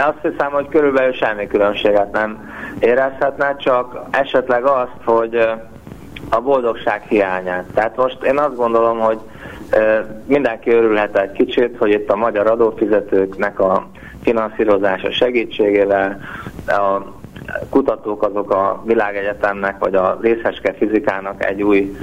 [0.07, 5.37] Azt hiszem, hogy körülbelül semmi különbséget nem érezhetne, csak esetleg azt, hogy
[6.31, 7.65] a boldogság hiányát.
[7.75, 9.19] Tehát most én azt gondolom, hogy
[10.27, 13.89] mindenki örülhet egy kicsit, hogy itt a magyar adófizetőknek a
[14.23, 16.21] finanszírozása segítségével
[16.67, 17.19] a
[17.69, 21.97] kutatók azok a világegyetemnek vagy a részeske fizikának egy új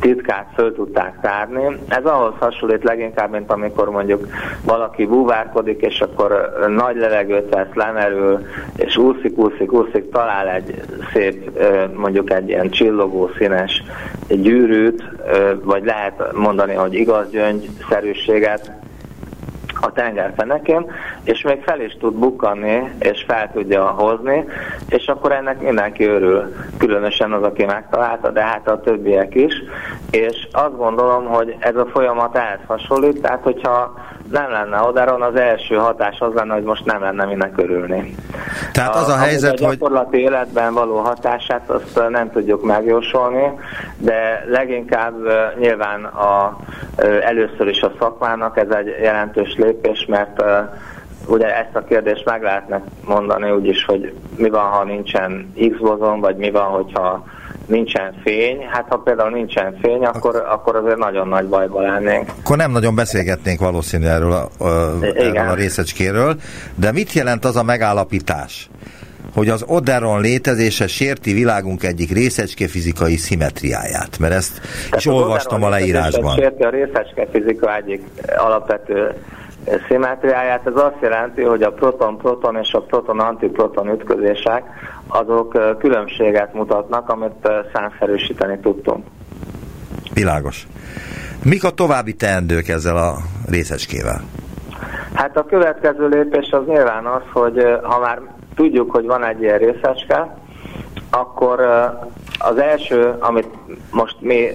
[0.00, 1.76] titkát föl tudták tárni.
[1.88, 4.26] Ez ahhoz hasonlít leginkább, mint amikor mondjuk
[4.64, 8.46] valaki búvárkodik, és akkor nagy levegőt vesz, lemerül,
[8.76, 10.82] és úszik, úszik, úszik, talál egy
[11.12, 11.50] szép,
[11.94, 13.82] mondjuk egy ilyen csillogó színes
[14.28, 15.02] gyűrűt,
[15.62, 18.79] vagy lehet mondani, hogy igaz gyöngyszerűséget,
[19.80, 20.90] a tengerfenekén,
[21.24, 24.44] és még fel is tud bukkanni, és fel tudja hozni,
[24.88, 29.54] és akkor ennek mindenki örül, különösen az, aki megtalálta, de hát a többiek is,
[30.10, 33.94] és azt gondolom, hogy ez a folyamat ehhez hasonlít, tehát hogyha
[34.30, 38.14] nem lenne odaron, az első hatás az lenne, hogy most nem lenne minek örülni.
[38.72, 40.32] Tehát az a, a helyzet, a gyakorlati hogy...
[40.32, 43.58] életben való hatását azt nem tudjuk megjósolni,
[43.98, 45.14] de leginkább
[45.58, 46.56] nyilván a,
[47.20, 50.42] először is a szakmának ez egy jelentős lépés, mert
[51.26, 56.36] ugye ezt a kérdést meg lehetne mondani úgyis, hogy mi van, ha nincsen X-bozon, vagy
[56.36, 57.24] mi van, hogyha
[57.70, 62.30] nincsen fény, hát ha például nincsen fény, akkor, akkor azért nagyon nagy bajba lennénk.
[62.38, 66.36] Akkor nem nagyon beszélgetnénk valószínű erről a, a, erről a részecskéről,
[66.74, 68.70] de mit jelent az a megállapítás,
[69.34, 75.62] hogy az Oderon létezése sérti világunk egyik részecske fizikai szimetriáját, mert ezt Tehát is olvastam
[75.62, 76.34] a leírásban.
[76.34, 78.02] Sérti a részecske fizika egyik
[78.36, 79.14] alapvető
[79.88, 84.62] szimetriáját, ez azt jelenti, hogy a proton-proton és a proton-antiproton ütközések
[85.08, 89.06] azok különbséget mutatnak, amit számszerűsíteni tudtunk.
[90.14, 90.66] Világos.
[91.44, 93.16] Mik a további teendők ezzel a
[93.50, 94.20] részecskével?
[95.14, 98.20] Hát a következő lépés az nyilván az, hogy ha már
[98.54, 100.36] tudjuk, hogy van egy ilyen részecske,
[101.10, 101.60] akkor
[102.38, 103.48] az első, amit
[103.90, 104.48] most mi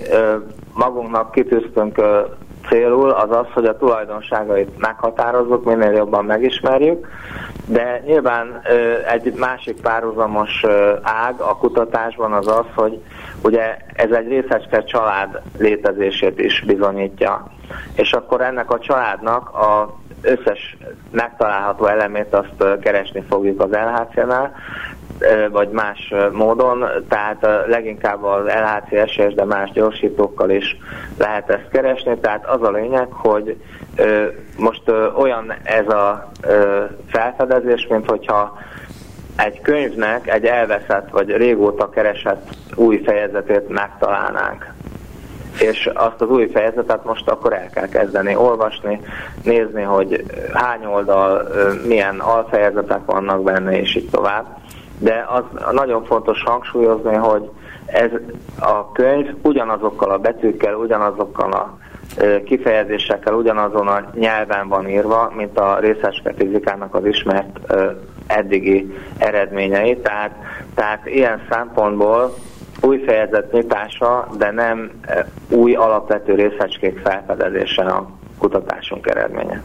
[0.73, 2.01] magunknak kitűztünk
[2.69, 7.07] célul, az az, hogy a tulajdonságait meghatározzuk, minél jobban megismerjük,
[7.65, 8.61] de nyilván
[9.11, 10.65] egy másik párhuzamos
[11.01, 13.01] ág a kutatásban az az, hogy
[13.41, 17.47] ugye ez egy részecske család létezését is bizonyítja.
[17.95, 20.77] És akkor ennek a családnak a összes
[21.11, 24.55] megtalálható elemét azt keresni fogjuk az LHC-nál,
[25.51, 30.77] vagy más módon, tehát leginkább az LHCSS, de más gyorsítókkal is
[31.17, 33.57] lehet ezt keresni, tehát az a lényeg, hogy
[34.57, 36.31] most olyan ez a
[37.07, 38.57] felfedezés, mint hogyha
[39.37, 44.73] egy könyvnek egy elveszett vagy régóta keresett új fejezetét megtalálnánk.
[45.59, 49.01] És azt az új fejezetet most akkor el kell kezdeni olvasni,
[49.43, 51.47] nézni, hogy hány oldal,
[51.87, 54.45] milyen alfejezetek vannak benne, és így tovább
[54.99, 57.49] de az nagyon fontos hangsúlyozni, hogy
[57.85, 58.09] ez
[58.59, 61.77] a könyv ugyanazokkal a betűkkel, ugyanazokkal a
[62.45, 67.59] kifejezésekkel, ugyanazon a nyelven van írva, mint a részecske fizikának az ismert
[68.27, 69.97] eddigi eredményei.
[69.97, 70.31] Tehát,
[70.73, 72.33] tehát ilyen szempontból
[72.81, 74.91] új fejezet nyitása, de nem
[75.49, 79.63] új alapvető részecskék felfedezése a kutatásunk eredménye.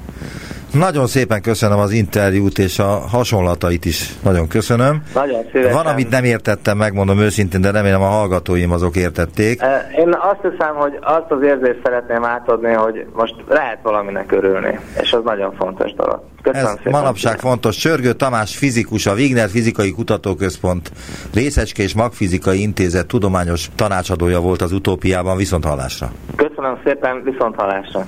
[0.72, 4.14] Nagyon szépen köszönöm az interjút és a hasonlatait is.
[4.22, 5.02] Nagyon köszönöm.
[5.14, 5.72] Nagyon szívesen.
[5.72, 9.60] Van, amit nem értettem, megmondom őszintén, de remélem a hallgatóim azok értették.
[9.98, 15.12] Én azt hiszem, hogy azt az érzést szeretném átadni, hogy most lehet valaminek örülni, és
[15.12, 16.22] az nagyon fontos dolog.
[16.42, 16.92] Köszönöm Ez szépen.
[16.92, 17.76] manapság fontos.
[17.76, 20.90] Csörgő Tamás fizikus, a Wigner Fizikai Kutatóközpont
[21.34, 25.36] Részecske és Magfizikai Intézet tudományos tanácsadója volt az utópiában.
[25.36, 26.10] Viszont hallásra.
[26.36, 28.06] Köszönöm szépen, viszont hallásra.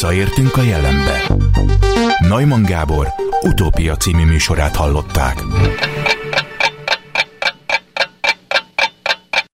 [0.00, 1.22] Visszaértünk a jelenbe.
[2.28, 3.08] Neumann Gábor
[3.42, 5.42] utópia című műsorát hallották.